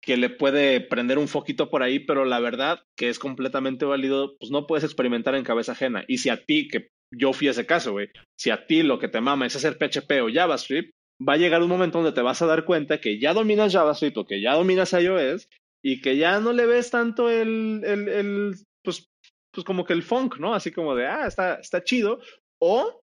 [0.00, 4.36] que le puede prender un foquito por ahí, pero la verdad que es completamente válido,
[4.38, 6.04] pues no puedes experimentar en cabeza ajena.
[6.06, 8.08] Y si a ti, que yo fui ese caso, güey,
[8.38, 10.92] si a ti lo que te mama es hacer PHP o JavaScript,
[11.26, 14.16] va a llegar un momento donde te vas a dar cuenta que ya dominas JavaScript
[14.18, 15.48] o que ya dominas iOS
[15.84, 18.54] y que ya no le ves tanto el, el
[18.88, 19.10] pues,
[19.52, 20.54] pues como que el funk, ¿no?
[20.54, 22.20] Así como de, ah, está, está chido.
[22.58, 23.02] O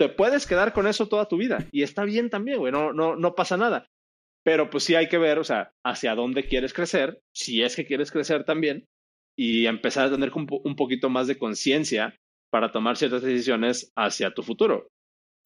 [0.00, 3.16] te puedes quedar con eso toda tu vida y está bien también, güey, no, no,
[3.16, 3.86] no pasa nada.
[4.42, 7.84] Pero pues sí hay que ver, o sea, hacia dónde quieres crecer, si es que
[7.84, 8.86] quieres crecer también,
[9.38, 12.16] y empezar a tener un, poquito más de conciencia
[12.50, 14.88] para tomar ciertas decisiones hacia tu futuro.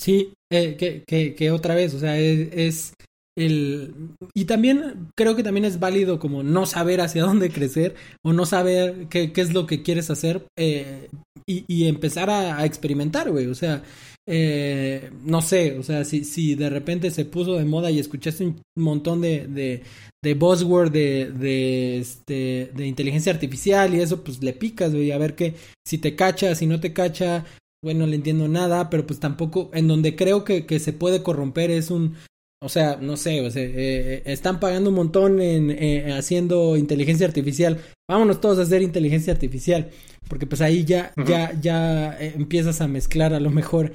[0.00, 2.94] Sí, eh, que, que, que, otra vez, o sea, es,
[3.38, 3.94] el...
[4.34, 8.46] Y también creo que también es válido como no saber hacia dónde crecer o no
[8.46, 11.08] saber qué, qué es lo que quieres hacer eh,
[11.46, 13.46] y, empezar a, experimentar, güey.
[13.46, 13.82] O sea,
[14.26, 18.44] eh, no sé, o sea, si, si de repente se puso de moda y escuchaste
[18.44, 19.82] un montón de, de,
[20.22, 25.18] de buzzword de, de, este, de inteligencia artificial y eso, pues le picas, güey, a
[25.18, 25.54] ver qué,
[25.86, 27.46] si te cacha, si no te cacha,
[27.82, 31.22] bueno, no le entiendo nada, pero pues tampoco, en donde creo que, que se puede
[31.22, 32.16] corromper es un,
[32.60, 36.76] o sea, no sé, o sea, eh, eh, están pagando un montón en eh, haciendo
[36.76, 37.78] inteligencia artificial.
[38.10, 39.90] Vámonos todos a hacer inteligencia artificial,
[40.28, 43.92] porque pues ahí ya, ya, ya empiezas a mezclar a lo mejor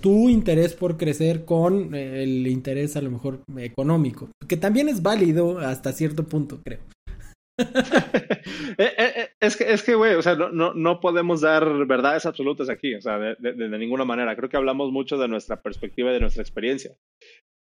[0.00, 5.58] tu interés por crecer con el interés a lo mejor económico, que también es válido
[5.58, 6.80] hasta cierto punto, creo.
[9.40, 12.94] es que, es que, güey, o sea, no, no, no, podemos dar verdades absolutas aquí,
[12.94, 14.36] o sea, de, de, ninguna manera.
[14.36, 16.94] Creo que hablamos mucho de nuestra perspectiva y de nuestra experiencia.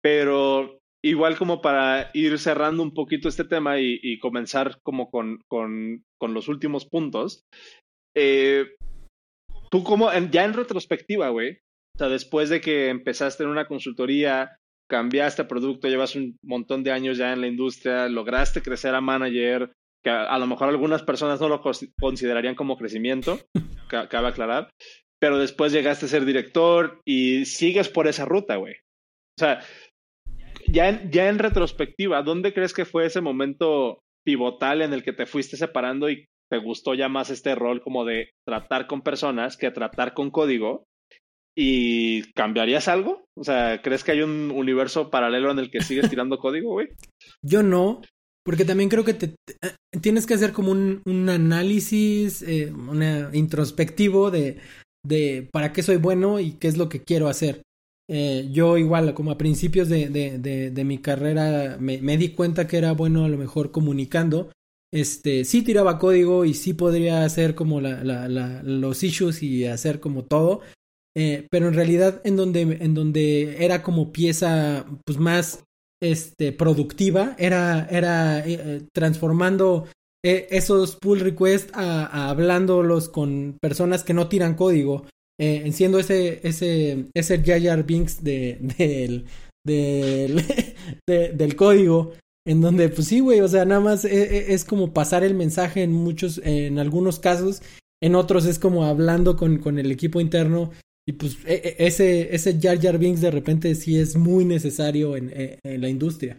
[0.02, 6.04] Pero igual como para ir cerrando un poquito este tema y, comenzar como con, con,
[6.18, 7.42] con, los últimos puntos,
[8.16, 8.74] eh,
[9.70, 11.58] tú como ya en retrospectiva, güey,
[11.96, 14.56] o sea, después de que empezaste en una consultoría,
[14.88, 19.72] cambiaste producto, llevas un montón de años ya en la industria, lograste crecer a manager,
[20.04, 21.62] que a, lo mejor algunas personas no lo
[22.00, 23.38] considerarían como crecimiento,
[23.88, 24.70] cabe aclarar,
[25.20, 28.74] pero después llegaste a ser director y sigues por esa ruta, güey.
[28.74, 29.60] O sea,
[30.72, 35.12] ya en, ya en retrospectiva, ¿dónde crees que fue ese momento pivotal en el que
[35.12, 39.56] te fuiste separando y te gustó ya más este rol como de tratar con personas
[39.56, 40.84] que tratar con código?
[41.56, 43.26] ¿Y cambiarías algo?
[43.38, 46.88] O sea, ¿crees que hay un universo paralelo en el que sigues tirando código, güey?
[47.44, 48.00] Yo no,
[48.44, 49.34] porque también creo que te,
[50.00, 52.72] tienes que hacer como un, un análisis, eh,
[53.32, 54.58] introspectivo de,
[55.04, 57.62] de para qué soy bueno y qué es lo que quiero hacer.
[58.08, 62.78] Eh, yo igual, como a principios de, de, de, mi carrera, me, di cuenta que
[62.78, 64.50] era bueno a lo mejor comunicando.
[64.92, 69.64] Este, sí tiraba código y sí podría hacer como la, la, la, los issues y
[69.64, 70.60] hacer como todo.
[71.16, 75.64] Eh, pero en realidad en donde, en donde era como pieza pues más
[76.02, 79.86] este, productiva, era, era eh, transformando
[80.24, 85.04] esos pull requests a, a hablándolos con personas que no tiran código
[85.38, 89.26] eh, siendo ese, ese, ese Jar Binks de, del,
[89.64, 90.44] del,
[91.36, 92.12] del código,
[92.46, 95.34] en donde, pues sí, güey, o sea, nada más es, e, es, como pasar el
[95.34, 97.62] mensaje en muchos, en algunos casos,
[98.02, 100.70] en otros es como hablando con, con el equipo interno,
[101.06, 105.16] y pues e, e, ese, ese Jar Jar Binks de repente sí es muy necesario
[105.16, 106.38] en, en la industria.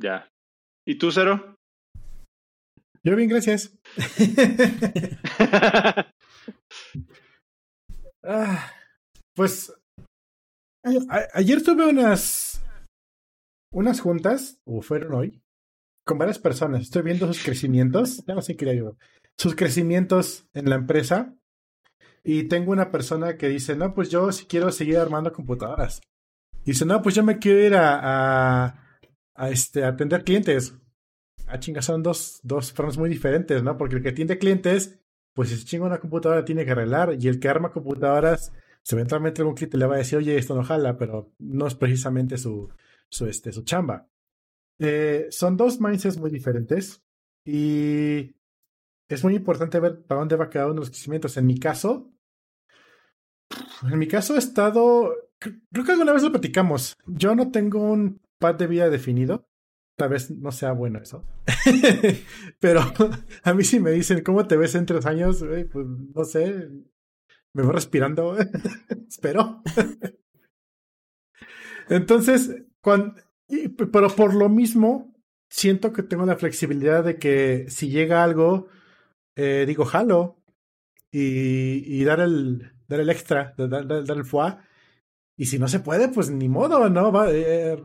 [0.00, 0.28] Ya.
[0.86, 1.56] ¿Y tú, Cero?
[3.04, 3.76] Yo bien, gracias.
[8.22, 8.72] Ah,
[9.34, 9.72] pues
[11.32, 12.62] ayer tuve unas
[13.72, 15.42] unas juntas, o fueron hoy,
[16.04, 16.82] con varias personas.
[16.82, 18.96] Estoy viendo sus crecimientos, ya no sé qué digo,
[19.36, 21.34] sus crecimientos en la empresa.
[22.24, 26.00] Y tengo una persona que dice, no, pues yo si quiero seguir armando computadoras.
[26.64, 29.00] dice, no, pues yo me quiero ir a, a,
[29.34, 30.74] a este, atender clientes.
[31.46, 33.78] Ah, chinga, son dos, dos formas muy diferentes, ¿no?
[33.78, 34.98] Porque el que atiende clientes
[35.38, 38.52] pues si se chinga una computadora tiene que arreglar y el que arma computadoras,
[38.90, 42.36] eventualmente algún cliente le va a decir, oye, esto no jala, pero no es precisamente
[42.36, 42.68] su,
[43.08, 44.08] su, este, su chamba.
[44.80, 47.04] Eh, son dos mindsets muy diferentes
[47.44, 48.34] y
[49.06, 51.36] es muy importante ver para dónde va cada uno de los crecimientos.
[51.36, 52.10] En mi caso,
[53.88, 56.96] en mi caso he estado, creo que alguna vez lo platicamos.
[57.06, 59.46] Yo no tengo un pad de vida definido.
[59.98, 61.24] Tal vez no sea bueno eso.
[62.60, 62.80] Pero
[63.42, 65.44] a mí si me dicen, ¿cómo te ves en tres años?
[65.72, 66.68] Pues no sé.
[67.52, 68.36] Me voy respirando.
[69.08, 69.60] Espero.
[71.88, 73.14] Entonces, cuando,
[73.90, 75.16] pero por lo mismo,
[75.48, 78.68] siento que tengo la flexibilidad de que si llega algo,
[79.34, 80.36] eh, digo, jalo
[81.10, 84.58] y, y, dar, el, dar el extra, dar, dar, el foie.
[85.38, 87.12] Y si no se puede, pues ni modo, ¿no?
[87.12, 87.76] Va, eh,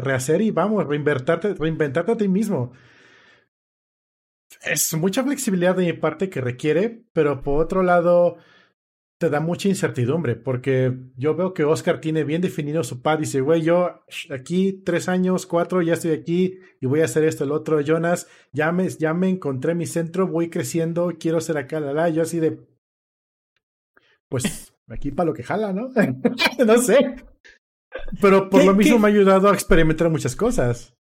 [0.00, 2.72] rehacer y vamos, reinventarte, reinventarte a ti mismo.
[4.62, 8.36] Es mucha flexibilidad de mi parte que requiere, pero por otro lado,
[9.18, 13.18] te da mucha incertidumbre, porque yo veo que Oscar tiene bien definido su pad.
[13.18, 17.42] Dice, güey, yo aquí tres años, cuatro, ya estoy aquí y voy a hacer esto,
[17.42, 17.80] el otro.
[17.80, 22.08] Jonas, ya me, ya me encontré mi centro, voy creciendo, quiero ser acá, la, la.
[22.08, 22.60] Yo así de,
[24.28, 25.90] pues aquí para lo que jala, ¿no?
[26.66, 27.16] no sé.
[28.20, 30.94] Pero por lo mismo me ha ayudado a experimentar muchas cosas.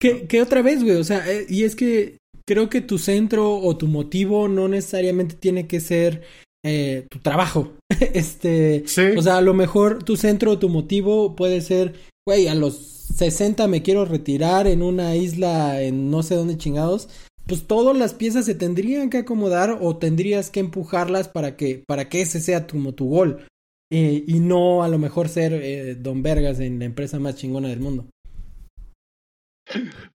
[0.00, 0.96] ¿Qué, qué otra vez, güey?
[0.96, 5.36] O sea, eh, y es que creo que tu centro o tu motivo no necesariamente
[5.36, 6.22] tiene que ser
[6.64, 7.72] eh, tu trabajo.
[8.00, 8.84] este,
[9.16, 11.94] o sea, a lo mejor tu centro, tu motivo puede ser,
[12.26, 12.76] güey, a los
[13.16, 17.08] 60 me quiero retirar en una isla en no sé dónde chingados.
[17.46, 22.08] Pues todas las piezas se tendrían que acomodar o tendrías que empujarlas para que, para
[22.08, 23.46] que ese sea tu, tu gol.
[23.90, 27.68] Eh, y no a lo mejor ser eh, Don Vergas en la empresa más chingona
[27.68, 28.06] del mundo.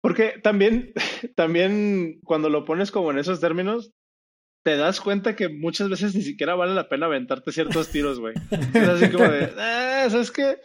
[0.01, 0.93] Porque también,
[1.36, 3.91] también cuando lo pones como en esos términos,
[4.63, 8.34] te das cuenta que muchas veces ni siquiera vale la pena aventarte ciertos tiros, güey.
[8.73, 10.57] Es así como de, ah, ¿sabes qué?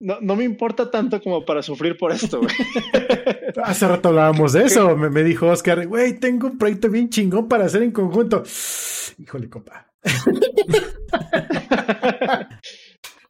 [0.00, 2.54] No, no me importa tanto como para sufrir por esto, güey.
[3.64, 4.96] Hace rato hablábamos de eso.
[4.96, 8.44] Me, me dijo Oscar, güey, tengo un proyecto bien chingón para hacer en conjunto.
[9.18, 9.90] Híjole, compa.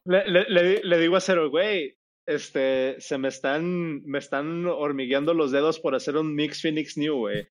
[0.05, 1.97] le, le, le, digo a Cero, güey,
[2.27, 7.17] este, se me están, me están hormigueando los dedos por hacer un Mix Phoenix New,
[7.17, 7.47] güey.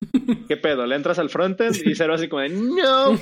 [0.47, 0.85] ¿Qué pedo?
[0.85, 3.19] Le entras al frontend y cero así como de, no.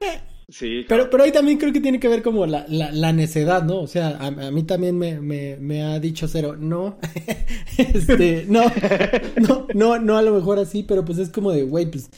[0.52, 3.64] Sí, pero, pero ahí también creo que tiene que ver como la, la, la necedad,
[3.64, 3.80] ¿no?
[3.80, 6.98] O sea, a, a mí también me, me, me, ha dicho cero, no,
[7.78, 8.64] este, no,
[9.40, 12.10] no, no, no a lo mejor así, pero pues es como de, güey, pues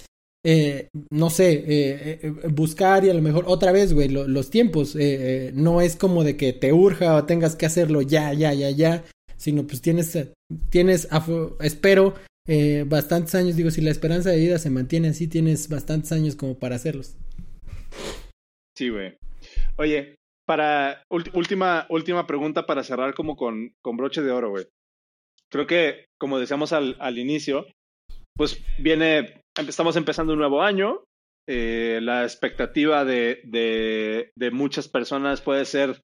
[0.47, 4.95] eh, no sé, eh, eh, buscar y a lo mejor otra vez, güey, los tiempos.
[5.55, 9.05] no es como de que te urja o tengas que hacerlo ya, ya, ya, ya,
[9.39, 10.19] sino pues tienes,
[10.69, 11.09] tienes,
[11.61, 12.15] espero,
[12.87, 13.57] bastantes años.
[13.57, 17.15] Digo, si la esperanza de vida se mantiene así, tienes bastantes años como para hacerlos.
[18.77, 19.17] Sí, güey.
[19.77, 20.17] Oye,
[20.47, 24.67] para última, última pregunta para cerrar como con, con broche de oro, güey.
[25.51, 27.67] Creo que, como decíamos al, al inicio,
[28.37, 31.05] pues viene estamos empezando un nuevo año.
[31.49, 36.01] Eh, la expectativa de, de, muchas personas puede ser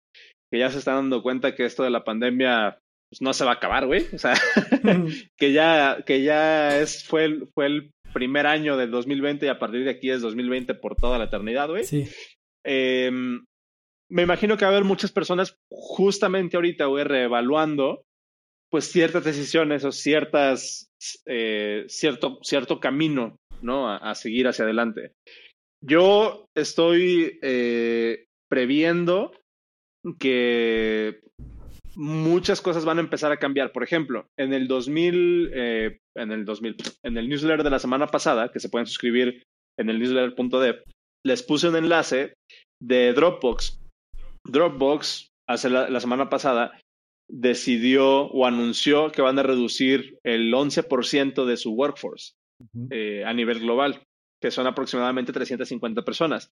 [0.52, 2.78] que ya se están dando cuenta que esto de la pandemia
[3.10, 4.06] pues, no se va a acabar, güey.
[4.12, 4.34] O sea,
[5.38, 9.58] que ya, que ya es, fue, el, fue el primer año del 2020 y a
[9.58, 11.84] partir de aquí es 2020 por toda la eternidad, güey.
[11.84, 12.06] Sí.
[12.64, 13.44] Em,
[14.10, 18.04] me imagino que va a haber muchas personas justamente ahorita, güey, reevaluando
[18.70, 20.90] pues ciertas decisiones o ciertas,
[21.26, 23.92] eh, cierto, cierto camino, ¿no?
[23.92, 25.12] A, seguir hacia adelante.
[25.84, 29.32] Yo estoy eh, previendo
[30.18, 31.20] que
[31.96, 33.72] muchas cosas van a empezar a cambiar.
[33.72, 38.06] Por ejemplo, en el 2000, eh, en el 2000, en el newsletter de la semana
[38.06, 39.42] pasada, que se pueden suscribir
[39.78, 40.82] en el newsletter.dev,
[41.24, 42.34] les puse un enlace
[42.82, 43.78] de Dropbox.
[44.46, 46.78] Dropbox, hace la semana pasada,
[47.30, 52.32] decidió o anunció que van a reducir el 11% de su workforce
[52.90, 54.02] eh, a nivel global,
[54.42, 56.50] que son aproximadamente 350 personas.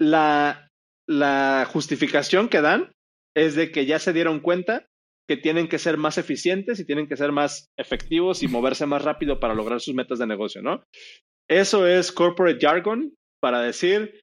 [0.00, 0.68] La,
[1.08, 2.92] la justificación que dan
[3.36, 4.86] es de que ya se dieron cuenta
[5.28, 9.02] que tienen que ser más eficientes y tienen que ser más efectivos y moverse más
[9.02, 10.84] rápido para lograr sus metas de negocio, ¿no?
[11.48, 14.20] Eso es corporate jargon para decir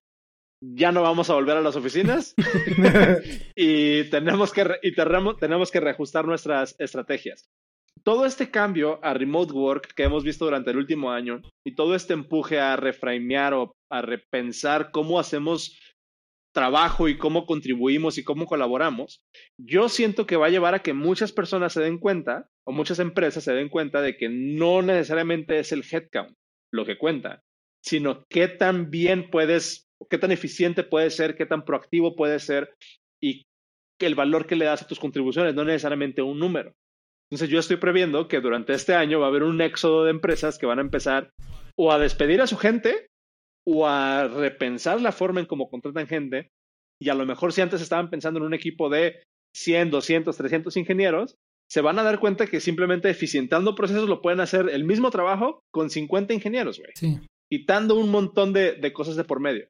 [0.64, 2.34] ya no vamos a volver a las oficinas
[3.56, 7.50] y, tenemos que, y tenemos que reajustar nuestras estrategias.
[8.04, 11.96] Todo este cambio a remote work que hemos visto durante el último año y todo
[11.96, 15.78] este empuje a reframear o a repensar cómo hacemos
[16.54, 19.22] trabajo y cómo contribuimos y cómo colaboramos,
[19.60, 23.00] yo siento que va a llevar a que muchas personas se den cuenta o muchas
[23.00, 26.36] empresas se den cuenta de que no necesariamente es el headcount
[26.72, 27.44] lo que cuenta,
[27.84, 32.74] sino qué tan bien puedes qué tan eficiente puede ser, qué tan proactivo puede ser
[33.22, 33.44] y
[34.00, 36.74] el valor que le das a tus contribuciones, no necesariamente un número.
[37.30, 40.58] Entonces yo estoy previendo que durante este año va a haber un éxodo de empresas
[40.58, 41.30] que van a empezar
[41.78, 43.08] o a despedir a su gente
[43.66, 46.50] o a repensar la forma en cómo contratan gente.
[47.02, 49.24] Y a lo mejor si antes estaban pensando en un equipo de
[49.56, 51.36] 100, 200, 300 ingenieros,
[51.72, 55.62] se van a dar cuenta que simplemente eficientando procesos lo pueden hacer el mismo trabajo
[55.72, 56.92] con 50 ingenieros, güey.
[56.96, 57.20] Sí.
[57.50, 59.68] Quitando un montón de, de, cosas de por medio.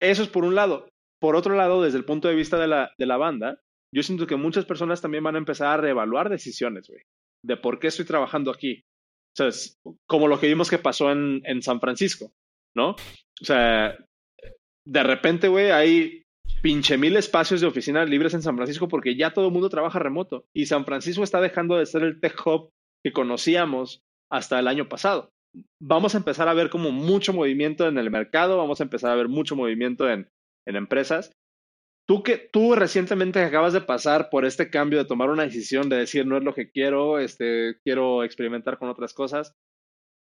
[0.00, 0.88] Eso es por un lado.
[1.20, 3.60] Por otro lado, desde el punto de vista de la, de la banda,
[3.94, 7.02] yo siento que muchas personas también van a empezar a reevaluar decisiones, güey,
[7.42, 8.82] de por qué estoy trabajando aquí.
[8.82, 12.32] O sea, es como lo que vimos que pasó en, en San Francisco,
[12.74, 12.90] ¿no?
[12.90, 13.96] O sea,
[14.86, 16.22] de repente, güey, hay
[16.62, 19.98] pinche mil espacios de oficina libres en San Francisco porque ya todo el mundo trabaja
[19.98, 22.70] remoto y San Francisco está dejando de ser el tech hub
[23.04, 25.30] que conocíamos hasta el año pasado.
[25.80, 29.16] Vamos a empezar a ver como mucho movimiento en el mercado, vamos a empezar a
[29.16, 30.28] ver mucho movimiento en,
[30.66, 31.32] en empresas
[32.08, 35.96] Tú que tú recientemente acabas de pasar por este cambio de tomar una decisión de
[35.96, 39.52] decir no es lo que quiero, este quiero experimentar con otras cosas.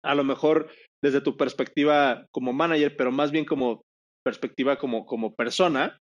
[0.02, 0.70] A lo mejor
[1.02, 3.82] desde tu perspectiva como manager, pero más bien como
[4.24, 5.98] perspectiva como como persona,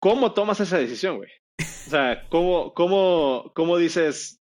[0.00, 1.30] ¿cómo tomas esa decisión, güey?
[1.60, 4.38] O sea, ¿cómo cómo cómo dices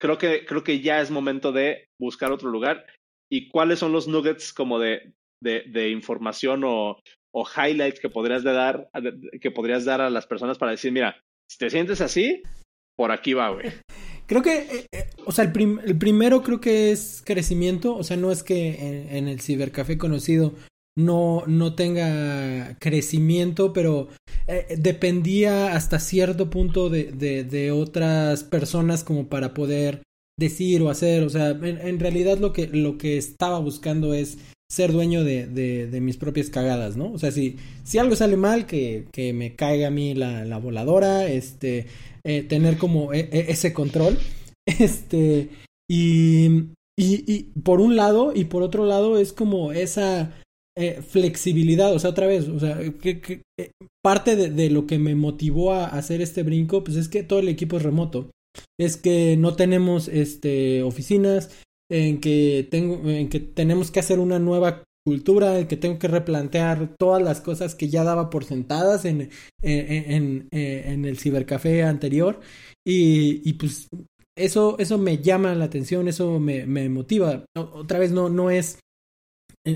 [0.00, 2.86] creo que creo que ya es momento de buscar otro lugar
[3.30, 6.98] y cuáles son los nuggets como de de, información o,
[7.32, 8.90] o highlights que podrías de dar,
[9.40, 11.16] que podrías dar a las personas para decir, mira,
[11.50, 12.42] si te sientes así,
[12.96, 13.66] por aquí va, güey.
[14.26, 18.16] Creo que, eh, eh, o sea, el, el, primero creo que es crecimiento, o sea,
[18.16, 20.54] no es que en, el cibercafé conocido
[20.96, 24.06] no, no tenga crecimiento, pero
[24.46, 30.04] eh, dependía hasta cierto punto de, de, otras personas como para poder
[30.40, 34.38] decir o hacer, o sea, en, realidad lo que, lo que estaba buscando es
[34.68, 37.12] ser dueño de, de, mis propias cagadas, ¿no?
[37.12, 40.58] O sea, si, si algo sale mal, que, que me caiga a mí la, la
[40.58, 41.86] voladora, este,
[42.24, 44.18] eh, tener como e, e, ese control,
[44.66, 45.50] este,
[45.88, 46.46] y,
[46.96, 50.40] y, y, por un lado, y por otro lado es como esa
[50.76, 53.72] eh, flexibilidad, o sea, otra vez, o sea, que eh,
[54.02, 57.40] parte de, de, lo que me motivó a hacer este brinco, pues es que todo
[57.40, 58.30] el equipo es remoto,
[58.78, 61.50] es que no tenemos, este, oficinas,
[61.90, 66.08] en que tengo, en que tenemos que hacer una nueva cultura, en que tengo que
[66.08, 69.30] replantear todas las cosas que ya daba por sentadas en,
[69.62, 72.40] en, en, en el cibercafé anterior.
[72.86, 73.88] Y, y, pues
[74.36, 77.44] eso, eso me llama la atención, eso me, me motiva.
[77.56, 78.78] Otra vez no, no es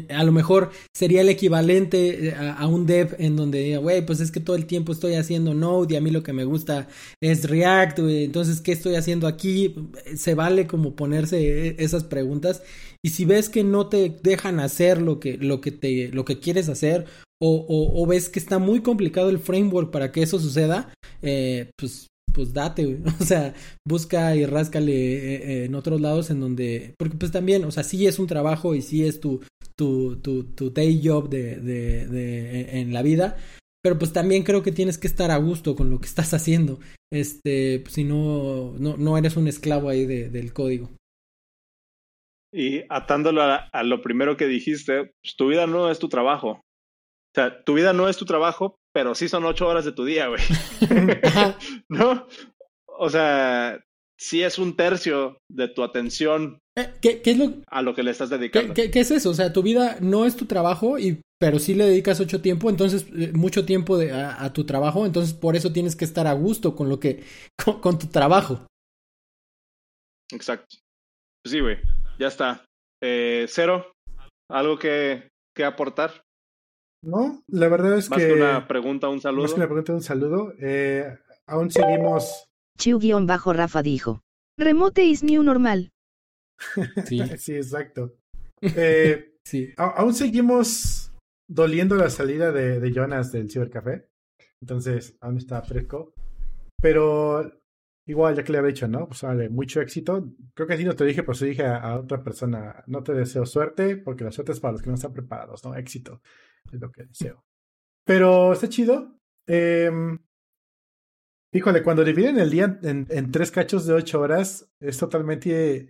[0.08, 4.20] a lo mejor sería el equivalente a, a un dev en donde diga, güey, pues
[4.20, 6.88] es que todo el tiempo estoy haciendo Node y a mí lo que me gusta
[7.22, 9.74] es React, entonces, ¿qué estoy haciendo aquí?
[10.16, 12.62] Se vale como ponerse esas preguntas
[13.04, 16.40] y si ves que no te dejan hacer lo que, lo que, te, lo que
[16.40, 17.06] quieres hacer
[17.42, 21.70] o, o, o ves que está muy complicado el framework para que eso suceda, eh,
[21.76, 22.98] pues pues date.
[23.20, 23.54] O sea,
[23.86, 27.84] busca y ráscale eh, eh, en otros lados en donde, porque pues también, o sea,
[27.84, 29.40] sí es un trabajo y sí es tu,
[29.76, 33.36] tu, tu, tu day job de, de, de, en la vida,
[33.82, 36.78] pero pues también creo que tienes que estar a gusto con lo que estás haciendo,
[37.12, 40.90] este, pues, si no, no, no eres un esclavo ahí de, del código.
[42.52, 46.50] Y atándolo a, a lo primero que dijiste, pues, tu vida no es tu trabajo.
[46.50, 50.04] O sea, tu vida no es tu trabajo, pero sí son ocho horas de tu
[50.04, 50.40] día, güey.
[51.88, 52.28] ¿No?
[52.86, 53.84] O sea,
[54.16, 56.60] sí es un tercio de tu atención
[57.00, 58.74] ¿Qué, qué es lo, a lo que le estás dedicando.
[58.74, 59.30] ¿qué, ¿qué, es eso?
[59.30, 62.68] O sea, tu vida no es tu trabajo, y, pero sí le dedicas ocho tiempo,
[62.68, 66.26] entonces eh, mucho tiempo de, a, a, tu trabajo, entonces por eso tienes que estar
[66.26, 67.22] a gusto con lo que,
[67.64, 68.66] con, con tu trabajo.
[70.32, 70.78] Exacto.
[71.44, 71.78] Pues sí, güey,
[72.18, 72.64] ya está.
[73.00, 73.92] Eh, Cero,
[74.50, 76.22] ¿algo que, que aportar?
[77.04, 78.28] No, la verdad es más que...
[78.28, 79.42] que una pregunta, un saludo.
[79.42, 80.54] Más que una pregunta, un saludo.
[80.58, 82.46] Eh, aún seguimos...
[82.78, 84.22] Chiu-Rafa dijo.
[84.58, 85.90] Remote is new normal.
[87.06, 88.16] Sí, sí exacto.
[88.76, 89.74] Eh, sí.
[89.76, 91.12] Aún seguimos
[91.46, 94.08] doliendo la salida de, de Jonas del Cibercafé.
[94.62, 96.14] Entonces, aún está fresco.
[96.80, 97.60] Pero
[98.06, 99.06] igual, ya que le había dicho, ¿no?
[99.06, 100.32] Pues vale, mucho éxito.
[100.54, 103.44] Creo que así no te dije, pues dije a, a, otra persona, no te deseo
[103.44, 105.74] suerte, porque la suerte es para los que no están preparados, ¿no?
[105.74, 106.22] Éxito
[106.72, 107.44] es lo que deseo.
[108.04, 109.18] Pero está chido.
[109.46, 109.90] Eh,
[111.52, 115.88] híjole, cuando dividen el día en, en, tres cachos de ocho horas, es totalmente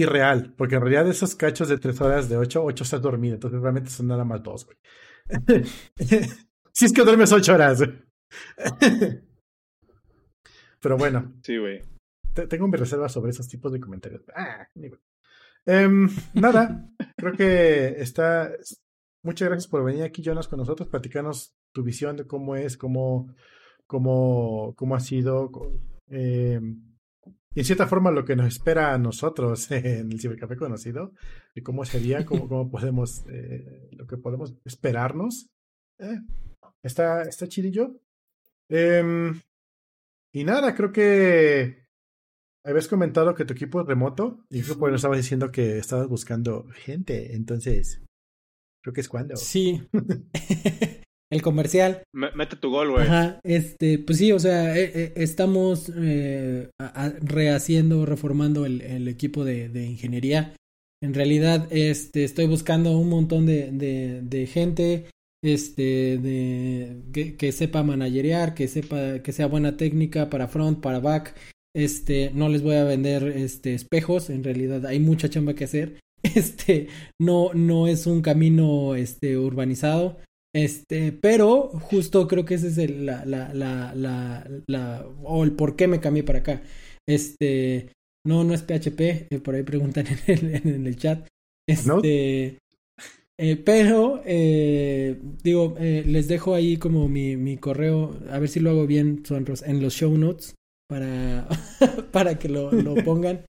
[0.00, 3.60] irreal, porque en realidad esos cachos de tres horas de ocho, ocho estás dormido, entonces
[3.60, 4.78] realmente son nada más dos, güey.
[6.72, 7.82] si es que duermes ocho horas.
[10.80, 11.34] Pero bueno.
[11.42, 11.82] Sí, güey.
[12.48, 14.22] Tengo mis reservas sobre esos tipos de comentarios.
[14.34, 14.68] Ah,
[15.66, 18.52] um, nada, creo que está.
[19.24, 23.34] Muchas gracias por venir aquí, Jonas, con nosotros, platicarnos tu visión de cómo es, cómo,
[23.86, 25.50] cómo, cómo ha sido,
[26.08, 26.60] eh,
[27.54, 31.12] y en cierta forma lo que nos espera a nosotros en el cibercafé conocido
[31.54, 35.48] y cómo sería, cómo, cómo podemos, eh, lo que podemos esperarnos.
[35.98, 36.20] Eh,
[36.82, 38.00] está, está chidillo.
[38.68, 39.40] Em,
[40.32, 41.86] y nada, creo que
[42.64, 46.06] habías comentado que tu equipo es remoto y creo que nos estabas diciendo que estabas
[46.06, 48.02] buscando gente, entonces
[48.82, 49.36] creo que es cuando.
[49.36, 49.88] Sí.
[51.30, 52.02] el comercial.
[52.12, 53.06] mete tu gol, güey.
[53.06, 56.70] Ajá, este, pues sí, o sea, eh, eh, estamos eh,
[57.20, 60.54] rehaciendo, reformando el, el equipo de, de, ingeniería.
[61.02, 65.06] En realidad, este, estoy buscando un montón de, de, de gente,
[65.44, 70.98] este, de, que, que, sepa managerear, que sepa, que sea buena técnica para front, para
[70.98, 71.34] back.
[71.76, 76.00] Este, no les voy a vender, este, espejos, en realidad hay mucha chamba que hacer.
[76.34, 76.88] Este,
[77.20, 80.18] no, no es un camino, este, urbanizado
[80.54, 85.52] este, pero justo creo que ese es el, la, la, la, la, la, o el
[85.52, 86.62] por qué me cambié para acá.
[87.06, 87.92] Este,
[88.26, 91.26] no, no es PHP, eh, por ahí preguntan en el, en el chat.
[91.68, 92.58] Este,
[93.40, 98.58] eh, pero, eh, digo, eh, les dejo ahí como mi, mi correo, a ver si
[98.58, 99.22] lo hago bien,
[99.64, 100.56] en los show notes
[100.88, 101.46] para,
[102.12, 103.44] para que lo, lo pongan.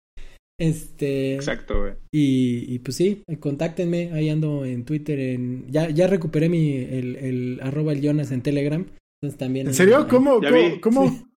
[0.60, 1.36] Este.
[1.36, 1.94] Exacto, güey.
[2.12, 4.12] Y, y, pues sí, contáctenme.
[4.14, 5.20] Ahí ando en Twitter.
[5.20, 8.86] En, ya, ya recuperé mi el, el arroba el Jonas en Telegram.
[9.22, 9.68] Entonces también.
[9.68, 10.08] ¿En serio?
[10.10, 10.42] ¿Cómo?
[10.42, 10.82] ¿Cómo?
[10.82, 11.30] ¿cómo?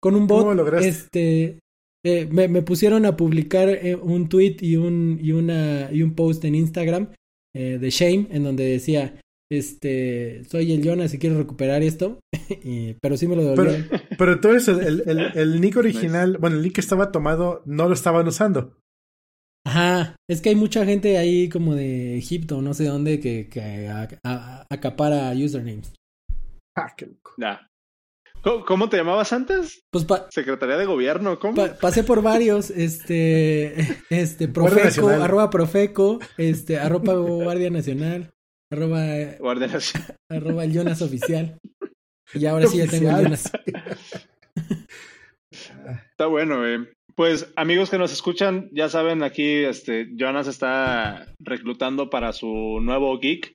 [0.00, 0.44] Con un bot.
[0.44, 1.60] ¿Cómo Este.
[2.04, 6.16] Eh, me, me, pusieron a publicar eh, un tweet y un, y, una, y un
[6.16, 7.12] post en Instagram
[7.54, 9.20] eh, de Shame en donde decía
[9.52, 12.20] este, soy el Jonas y quiero recuperar esto,
[12.64, 13.86] y, pero sí me lo devolvieron.
[13.88, 17.88] Pero, pero entonces el, el, el nick original, bueno, el nick que estaba tomado, no
[17.88, 18.78] lo estaban usando.
[19.64, 23.88] Ajá, es que hay mucha gente ahí como de Egipto, no sé dónde, que, que
[23.88, 25.92] a, a, acapara usernames.
[26.76, 27.32] Ah, qué loco.
[27.36, 27.58] Nah.
[28.42, 29.82] ¿Cómo, ¿Cómo, te llamabas antes?
[29.92, 31.54] Pues pa Secretaría de Gobierno, ¿cómo?
[31.54, 38.32] Pa pasé por varios, este, este, Profeco, arroba Profeco, este, arroba Guardia Nacional.
[38.72, 39.04] Arroba,
[40.30, 41.58] arroba el Jonas oficial.
[42.34, 43.52] Y ahora sí ya tengo el Jonas.
[45.50, 46.90] Está bueno, eh.
[47.14, 53.18] Pues amigos que nos escuchan, ya saben, aquí este, Jonas está reclutando para su nuevo
[53.18, 53.52] geek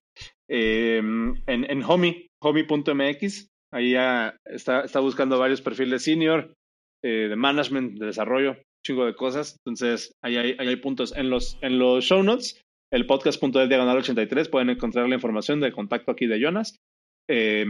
[0.48, 3.48] eh, en, en Homie, homie.mx.
[3.74, 6.54] Ahí ya está, está buscando varios perfiles senior,
[7.04, 9.58] eh, de management, de desarrollo, chingo de cosas.
[9.66, 11.18] Entonces, ahí hay, ahí hay puntos.
[11.18, 12.62] En los, en los show notes
[12.92, 16.76] el podcast.de diagonal 83 pueden encontrar la información de contacto aquí de Jonas.
[17.30, 17.66] Eh,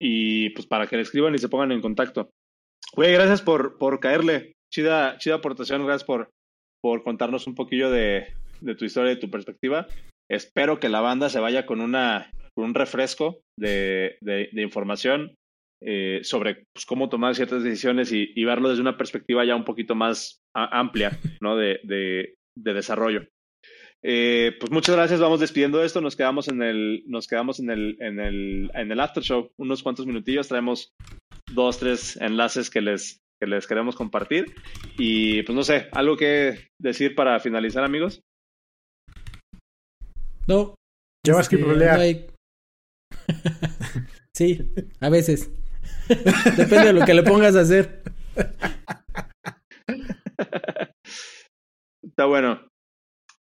[0.00, 2.30] y pues para que le escriban y se pongan en contacto.
[2.94, 4.52] Güey, gracias por, por caerle.
[4.72, 6.30] Chida, chida aportación, gracias por,
[6.82, 9.86] por contarnos un poquillo de, de tu historia y tu perspectiva.
[10.30, 15.34] Espero que la banda se vaya con una con un refresco de, de, de información
[15.82, 19.64] eh, sobre pues, cómo tomar ciertas decisiones y, y, verlo desde una perspectiva ya un
[19.64, 21.56] poquito más amplia, ¿no?
[21.56, 23.26] De, de, de desarrollo.
[24.06, 27.96] Eh, pues muchas gracias, vamos despidiendo esto, nos quedamos en el, nos quedamos en el,
[28.00, 30.92] en el, en el after show, unos cuantos minutillos, traemos
[31.54, 34.54] dos, tres enlaces que les, que les queremos compartir.
[34.98, 38.20] Y pues no sé, algo que decir para finalizar, amigos.
[40.46, 40.74] No.
[41.26, 42.26] JavaScript este, no hay...
[44.36, 45.50] sí, a veces.
[46.58, 48.02] Depende de lo que le pongas a hacer.
[52.02, 52.68] Está bueno.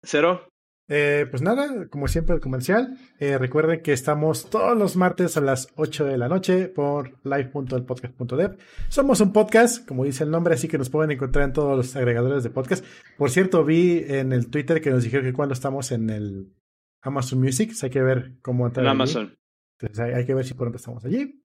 [0.04, 0.51] Cero.
[0.88, 2.98] Eh, pues nada, como siempre, el comercial.
[3.18, 8.58] Eh, recuerden que estamos todos los martes a las 8 de la noche por live.elpodcast.dev.
[8.88, 11.96] Somos un podcast, como dice el nombre, así que nos pueden encontrar en todos los
[11.96, 12.84] agregadores de podcast.
[13.16, 16.52] Por cierto, vi en el Twitter que nos dijeron que cuando estamos en el
[17.02, 18.84] Amazon Music, hay que ver cómo entrar.
[18.84, 19.34] En Amazon.
[19.78, 21.42] Entonces hay, hay, que ver si pronto estamos allí.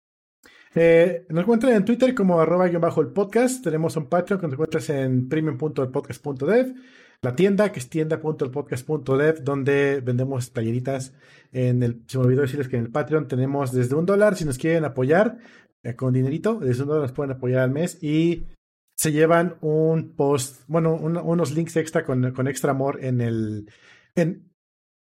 [0.75, 3.63] Eh, nos encuentran en Twitter como arroba bajo el podcast.
[3.63, 6.75] Tenemos un Patreon que nos encuentras en premium.elpodcast.dev
[7.21, 11.13] la tienda, que es tienda.elpodcast.dev, donde vendemos playeritas.
[11.51, 14.45] En el, se me olvidó decirles que en el Patreon tenemos desde un dólar, si
[14.45, 15.37] nos quieren apoyar
[15.83, 18.47] eh, con dinerito, desde un dólar nos pueden apoyar al mes y
[18.95, 23.71] se llevan un post, bueno, un, unos links extra con, con, extra amor en el,
[24.15, 24.51] en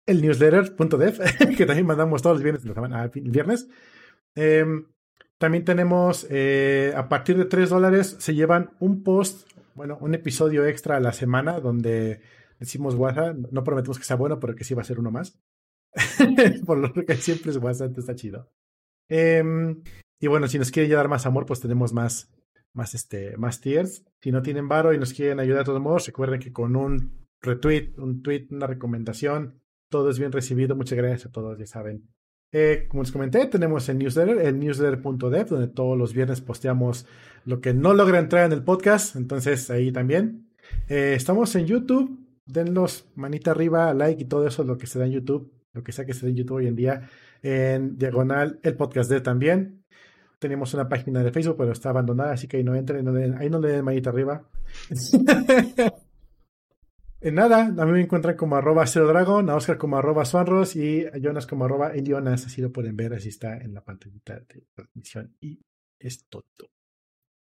[0.07, 1.19] el newsletter.dev,
[1.57, 3.69] que también mandamos todos los viernes, el viernes.
[4.35, 4.65] Eh,
[5.39, 10.67] también tenemos, eh, a partir de 3 dólares, se llevan un post bueno, un episodio
[10.67, 12.21] extra a la semana donde
[12.59, 13.37] decimos WhatsApp.
[13.51, 15.39] No prometemos que sea bueno, pero que sí va a ser uno más.
[16.67, 18.51] Por lo que siempre es WhatsApp, está chido.
[19.09, 19.43] Eh,
[20.21, 22.33] y bueno, si nos quieren ya dar más amor, pues tenemos más,
[22.73, 24.05] más, este, más tiers.
[24.21, 27.27] Si no tienen varo y nos quieren ayudar de todos modos, recuerden que con un
[27.41, 29.61] retweet, un tweet, una recomendación,
[29.91, 30.77] todo es bien recibido.
[30.77, 32.09] Muchas gracias a todos, ya saben.
[32.57, 37.05] Eh, como les comenté, tenemos el newsletter, el newsletter.dev, donde todos los viernes posteamos
[37.45, 39.17] lo que no logra entrar en el podcast.
[39.17, 40.47] Entonces, ahí también.
[40.89, 42.17] Eh, estamos en YouTube.
[42.47, 45.91] Denlos manita arriba, like y todo eso, lo que se da en YouTube, lo que
[45.91, 47.09] sea que se da en YouTube hoy en día.
[47.43, 49.83] En diagonal, el podcast de también.
[50.39, 53.59] Tenemos una página de Facebook, pero está abandonada, así que ahí no entren, ahí no
[53.59, 54.47] le den manita arriba.
[57.25, 60.77] En nada, a mí me encuentran como arroba cero dragon, a Oscar como arroba swanros
[60.77, 64.41] y a Jonas como arroba elionas, así lo pueden ver, así está en la pantallita
[64.41, 65.35] de transmisión.
[65.41, 65.59] Y
[65.99, 66.45] es todo.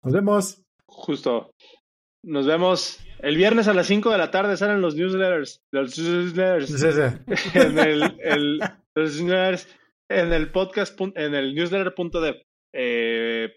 [0.03, 0.63] Nos vemos.
[0.88, 1.51] Justo.
[2.26, 4.57] Nos vemos el viernes a las 5 de la tarde.
[4.57, 5.61] Salen los newsletters.
[5.72, 6.84] Los newsletters.
[7.55, 8.59] en el, el-
[8.95, 9.67] los newsletters
[10.09, 12.41] en el podcast, en el newsletter.dev.
[12.74, 13.55] Eh,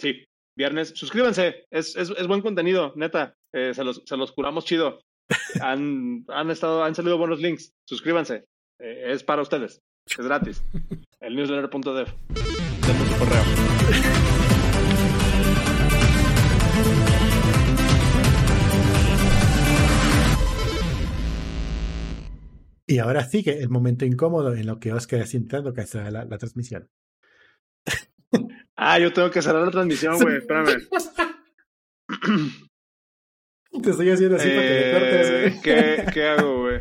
[0.00, 0.24] sí,
[0.56, 0.94] viernes.
[0.96, 1.66] Suscríbanse.
[1.70, 3.34] Es, es, es buen contenido, neta.
[3.54, 5.00] Eh, se, los, se los curamos chido.
[5.60, 7.72] Han, han, estado, han salido buenos links.
[7.84, 8.46] Suscríbanse.
[8.78, 9.82] Eh, es para ustedes.
[10.06, 10.62] Es gratis.
[11.20, 12.06] El newsletter.dev.
[12.06, 13.42] Su correo.
[22.88, 26.38] Y ahora sigue el momento incómodo en lo que Oscar está intentando cancelar la, la
[26.38, 26.88] transmisión.
[28.76, 30.36] Ah, yo tengo que cerrar la transmisión, güey.
[30.38, 30.86] Espérame.
[33.82, 35.60] Te estoy haciendo así para que cortes, Eh, güey.
[35.62, 36.80] ¿qué, ¿Qué hago, güey?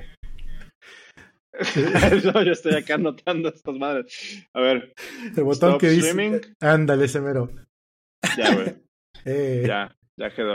[2.34, 4.46] no, yo estoy acá anotando estas madres.
[4.54, 4.94] A ver,
[5.38, 6.42] El botón Stop que dice.
[6.60, 7.50] Ándale, ese mero.
[8.38, 8.76] ya, güey.
[9.28, 10.54] Eh, Ya, ya quedó.